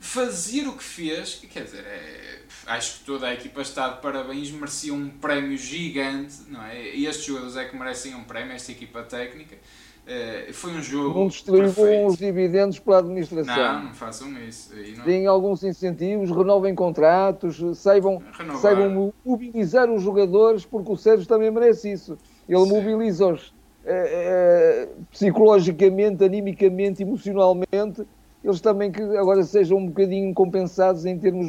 fazer 0.02 0.68
o 0.68 0.74
que 0.74 0.84
fez, 0.84 1.36
quer 1.54 1.64
dizer, 1.64 1.86
é, 1.86 2.40
acho 2.66 3.00
que 3.00 3.06
toda 3.06 3.28
a 3.28 3.34
equipa 3.36 3.62
está 3.62 3.88
de 3.88 4.02
parabéns, 4.02 4.50
merecia 4.50 4.92
um 4.92 5.08
prémio 5.08 5.56
gigante, 5.56 6.38
não 6.50 6.62
é? 6.66 6.96
E 6.96 7.06
estes 7.06 7.28
jogadores 7.28 7.56
é 7.56 7.66
que 7.66 7.78
merecem 7.78 8.16
um 8.16 8.24
prémio, 8.24 8.52
esta 8.52 8.72
equipa 8.72 9.04
técnica. 9.04 9.56
Uh, 9.56 10.52
foi 10.52 10.72
um 10.72 10.82
jogo. 10.82 11.20
Não 11.20 11.28
distribuam 11.28 12.08
os 12.08 12.18
dividendos 12.18 12.80
pela 12.80 12.98
administração. 12.98 13.56
Não, 13.56 13.84
não 13.84 13.94
façam 13.94 14.36
isso. 14.44 14.74
Não... 14.98 15.06
Deem 15.06 15.28
alguns 15.28 15.64
incentivos, 15.64 16.32
renovem 16.32 16.74
contratos, 16.74 17.62
saibam, 17.78 18.24
saibam 18.60 19.14
mobilizar 19.24 19.88
os 19.88 20.02
jogadores, 20.02 20.66
porque 20.66 20.92
o 20.92 20.98
Sérgio 20.98 21.28
também 21.28 21.52
merece 21.52 21.92
isso. 21.92 22.18
Ele 22.50 22.66
mobiliza-os 22.66 23.50
uh, 23.50 23.52
uh, 23.86 25.06
psicologicamente, 25.12 26.24
animicamente, 26.24 27.04
emocionalmente 27.04 28.04
eles 28.44 28.60
também 28.60 28.92
que 28.92 29.02
agora 29.02 29.44
sejam 29.44 29.78
um 29.78 29.88
bocadinho 29.88 30.34
compensados 30.34 31.06
em 31.06 31.18
termos 31.18 31.48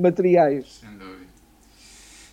materiais. 0.00 0.80
Sem 0.80 0.98
dúvida. 0.98 1.26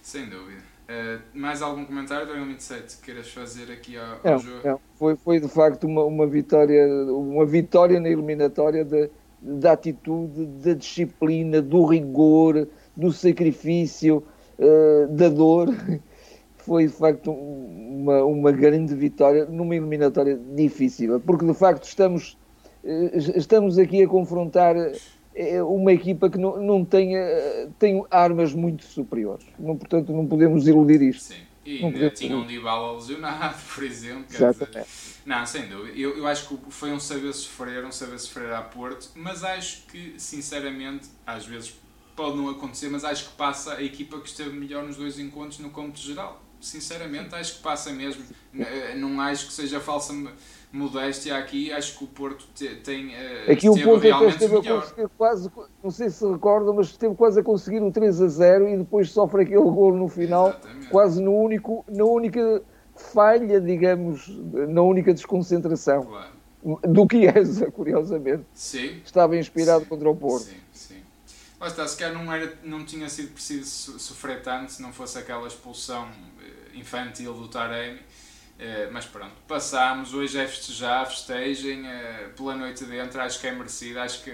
Sem 0.02 0.30
dúvida. 0.30 0.62
Uh, 0.92 1.22
mais 1.34 1.62
algum 1.62 1.86
comentário 1.86 2.28
do 2.28 2.34
27 2.34 2.98
que 2.98 3.04
queiras 3.04 3.30
fazer 3.30 3.72
aqui 3.72 3.98
ao, 3.98 4.06
ao 4.06 4.20
não, 4.24 4.40
jogo? 4.40 4.68
Não. 4.68 4.80
Foi, 4.96 5.16
foi 5.16 5.40
de 5.40 5.48
facto 5.48 5.86
uma, 5.86 6.04
uma, 6.04 6.28
vitória, 6.28 6.86
uma 7.14 7.46
vitória 7.46 7.98
na 7.98 8.10
eliminatória 8.10 8.84
da, 8.84 9.08
da 9.42 9.72
atitude, 9.72 10.46
da 10.46 10.74
disciplina, 10.74 11.62
do 11.62 11.86
rigor, 11.86 12.68
do 12.98 13.14
sacrifício, 13.14 14.22
uh, 14.60 15.08
da 15.08 15.30
dor. 15.30 15.70
Foi 16.58 16.86
de 16.86 16.94
facto 16.94 17.32
uma, 17.32 18.24
uma 18.24 18.52
grande 18.52 18.94
vitória 18.94 19.46
numa 19.46 19.76
eliminatória 19.76 20.40
difícil, 20.54 21.20
porque 21.22 21.44
de 21.44 21.56
facto 21.56 21.86
estamos 21.86 22.38
estamos 23.36 23.78
aqui 23.78 24.04
a 24.04 24.08
confrontar 24.08 24.76
eh, 25.36 25.62
uma 25.64 25.94
equipa 25.94 26.30
que 26.30 26.38
não, 26.38 26.62
não 26.62 26.86
tem, 26.86 27.14
tem 27.78 28.04
armas 28.10 28.54
muito 28.54 28.84
superiores. 28.84 29.46
Não, 29.60 29.78
portanto, 29.78 30.12
não 30.12 30.26
podemos 30.26 30.68
iludir 30.68 31.02
isto. 31.02 31.34
Sim. 31.34 31.52
E 31.64 31.84
ainda 31.84 32.10
tinha 32.10 32.36
um 32.36 32.46
Dybala 32.46 32.94
lesionado, 32.94 33.56
por 33.74 33.84
exemplo. 33.84 34.26
Dizer, 34.28 34.86
não, 35.26 35.46
sem 35.46 35.68
dúvida. 35.68 35.98
Eu, 35.98 36.18
eu 36.18 36.28
acho 36.28 36.48
que 36.48 36.72
foi 36.72 36.92
um 36.92 37.00
saber 37.00 37.34
sofrer, 37.34 37.86
um 37.86 37.92
saber 37.92 38.18
sofrer 38.20 38.52
a 38.52 38.62
Porto, 38.62 39.12
mas 39.16 39.44
acho 39.44 39.86
que, 39.86 40.16
sinceramente, 40.18 41.10
às 41.26 41.46
vezes 41.46 41.76
pode 42.16 42.36
não 42.36 42.50
acontecer, 42.50 42.90
mas 42.90 43.04
acho 43.04 43.30
que 43.30 43.36
passa 43.36 43.76
a 43.76 43.84
equipa 43.84 44.20
que 44.20 44.28
esteve 44.28 44.52
melhor 44.52 44.84
nos 44.84 44.98
dois 44.98 45.20
encontros 45.20 45.60
no 45.60 45.70
cômputo 45.70 46.00
geral. 46.00 46.42
Sinceramente, 46.62 47.34
acho 47.36 47.58
que 47.58 47.64
passa 47.64 47.92
mesmo. 47.92 48.24
Não 48.96 49.20
acho 49.20 49.48
que 49.48 49.54
seja 49.54 49.80
falsa 49.80 50.14
modéstia 50.72 51.38
aqui, 51.38 51.72
acho 51.72 51.98
que 51.98 52.04
o 52.06 52.08
Porto 52.08 52.48
tem 52.84 53.08
uh, 53.08 53.52
aqui 53.52 53.70
o 53.70 53.74
Porto 53.74 54.04
realmente 54.04 54.34
esteve 54.34 54.60
melhor. 54.60 54.78
a 54.78 54.82
conseguir 54.82 55.10
quase, 55.18 55.52
não 55.84 55.92
sei 55.92 56.10
se 56.10 56.26
recordam, 56.26 56.74
mas 56.74 56.88
esteve 56.88 57.14
quase 57.16 57.40
a 57.40 57.44
conseguir 57.44 57.82
o 57.82 57.92
3 57.92 58.22
a 58.22 58.28
0 58.28 58.70
e 58.70 58.78
depois 58.78 59.12
sofre 59.12 59.44
aquele 59.44 59.60
gol 59.60 59.94
no 59.94 60.08
final, 60.08 60.50
Exatamente. 60.50 60.88
quase 60.88 61.22
no 61.22 61.36
único, 61.36 61.84
na 61.90 62.06
única 62.06 62.62
falha, 62.96 63.60
digamos, 63.60 64.30
na 64.70 64.82
única 64.82 65.14
desconcentração. 65.14 66.04
Claro. 66.04 66.42
Do 66.88 67.08
Chiesa, 67.10 67.70
curiosamente. 67.72 68.44
Sim. 68.54 69.02
Estava 69.04 69.36
inspirado 69.36 69.84
sim, 69.84 69.90
contra 69.90 70.10
o 70.10 70.16
Porto. 70.16 70.46
Sim, 70.46 70.58
sim. 70.72 71.01
Lá 71.62 71.68
está, 71.68 71.88
se 71.88 71.96
calhar 71.96 72.14
não, 72.14 72.34
era, 72.34 72.58
não 72.64 72.84
tinha 72.84 73.08
sido 73.08 73.34
preciso 73.34 73.98
sofrer 74.00 74.42
tanto 74.42 74.72
se 74.72 74.82
não 74.82 74.92
fosse 74.92 75.18
aquela 75.18 75.48
expulsão 75.48 76.12
eh, 76.42 76.78
infantil 76.78 77.34
do 77.36 77.48
Taremi 77.48 78.02
eh, 78.62 78.90
mas 78.92 79.06
pronto, 79.06 79.34
passámos, 79.48 80.14
hoje 80.14 80.38
é 80.38 80.48
festejar, 80.48 81.08
festejem 81.08 81.82
uh, 81.82 82.30
pela 82.38 82.56
noite 82.56 82.86
dentro, 82.86 83.20
acho 83.20 83.40
que 83.40 83.48
é 83.48 83.52
merecido, 83.52 84.00
acho 84.00 84.24
que 84.24 84.32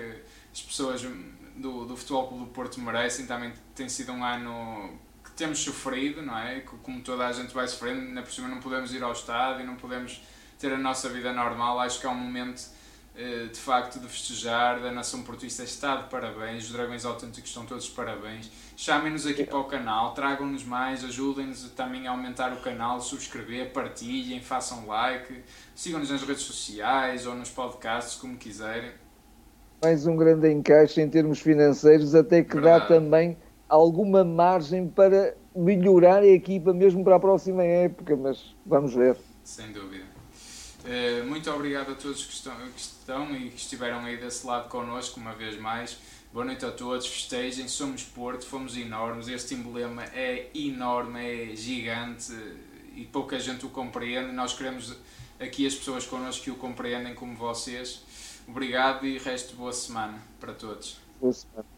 as 0.51 0.61
pessoas 0.61 1.01
do, 1.55 1.85
do 1.85 1.95
Futebol 1.95 2.27
Clube 2.27 2.43
do 2.43 2.51
Porto 2.51 2.81
merecem, 2.81 3.25
também 3.25 3.53
tem 3.73 3.87
sido 3.87 4.11
um 4.11 4.25
ano 4.25 4.99
que 5.23 5.31
temos 5.31 5.59
sofrido, 5.59 6.21
não 6.21 6.37
é? 6.37 6.59
Como 6.59 7.01
toda 7.01 7.25
a 7.25 7.31
gente 7.31 7.53
vai 7.53 7.69
sofrendo, 7.69 8.01
ainda 8.01 8.21
por 8.21 8.33
cima 8.33 8.49
não 8.49 8.59
podemos 8.59 8.93
ir 8.93 9.01
ao 9.01 9.13
estádio, 9.13 9.65
não 9.65 9.77
podemos 9.77 10.21
ter 10.59 10.73
a 10.73 10.77
nossa 10.77 11.07
vida 11.07 11.31
normal, 11.31 11.79
acho 11.79 11.99
que 11.99 12.05
é 12.05 12.09
um 12.09 12.15
momento 12.15 12.61
eh, 12.61 12.76
de 13.51 13.59
facto 13.59 13.99
de 13.99 14.07
festejar, 14.07 14.79
da 14.79 14.91
nação 14.91 15.23
portuguesa 15.23 15.63
está 15.63 15.95
de 15.95 16.09
parabéns, 16.09 16.65
os 16.65 16.71
Dragões 16.71 17.03
Autênticos 17.03 17.49
estão 17.49 17.65
todos 17.65 17.85
de 17.85 17.91
parabéns. 17.91 18.51
Chamem-nos 18.75 19.25
aqui 19.25 19.43
para 19.43 19.57
o 19.57 19.63
canal, 19.63 20.13
tragam-nos 20.13 20.63
mais, 20.63 21.03
ajudem-nos 21.03 21.63
também 21.71 22.05
a 22.05 22.11
aumentar 22.11 22.53
o 22.53 22.57
canal, 22.57 23.01
subscrever, 23.01 23.73
partilhem, 23.73 24.39
façam 24.39 24.85
like, 24.85 25.43
sigam-nos 25.73 26.11
nas 26.11 26.21
redes 26.21 26.43
sociais 26.43 27.25
ou 27.25 27.33
nos 27.33 27.49
podcasts, 27.49 28.15
como 28.15 28.37
quiserem. 28.37 28.91
Mais 29.83 30.05
um 30.05 30.15
grande 30.15 30.51
encaixe 30.51 31.01
em 31.01 31.09
termos 31.09 31.39
financeiros, 31.39 32.13
até 32.13 32.43
que 32.43 32.53
Verdade. 32.53 32.81
dá 32.81 32.87
também 32.87 33.35
alguma 33.67 34.23
margem 34.23 34.87
para 34.87 35.35
melhorar 35.55 36.21
a 36.21 36.27
equipa 36.27 36.71
mesmo 36.71 37.03
para 37.03 37.15
a 37.15 37.19
próxima 37.19 37.63
época, 37.63 38.15
mas 38.15 38.55
vamos 38.63 38.93
ver. 38.93 39.17
Sem 39.43 39.71
dúvida. 39.71 40.16
Eh, 40.89 41.21
muito 41.23 41.51
obrigado 41.51 41.91
a 41.91 41.95
todos 41.95 42.25
que 42.25 42.33
estão, 42.33 42.55
que 42.55 42.79
estão 42.79 43.35
e 43.35 43.49
que 43.49 43.57
estiveram 43.57 44.05
aí 44.05 44.15
desse 44.15 44.47
lado 44.47 44.69
connosco 44.69 45.19
uma 45.19 45.33
vez 45.33 45.59
mais. 45.59 45.97
Boa 46.31 46.45
noite 46.45 46.65
a 46.65 46.71
todos, 46.71 47.05
festejem, 47.05 47.67
somos 47.67 48.03
Porto, 48.03 48.45
fomos 48.45 48.77
enormes, 48.77 49.27
este 49.27 49.53
emblema 49.53 50.05
é 50.13 50.49
enorme, 50.55 51.51
é 51.51 51.55
gigante 51.55 52.31
e 52.95 53.03
pouca 53.03 53.37
gente 53.37 53.65
o 53.65 53.69
compreende. 53.69 54.31
Nós 54.31 54.53
queremos 54.53 54.95
aqui 55.37 55.67
as 55.67 55.75
pessoas 55.75 56.05
connosco 56.05 56.45
que 56.45 56.51
o 56.51 56.55
compreendem 56.55 57.13
como 57.13 57.35
vocês. 57.35 58.01
Obrigado 58.47 59.05
e 59.05 59.17
resto 59.17 59.57
boa 59.57 59.73
semana 59.73 60.17
para 60.39 60.53
todos. 60.53 60.97
Boa 61.19 61.33
semana. 61.33 61.76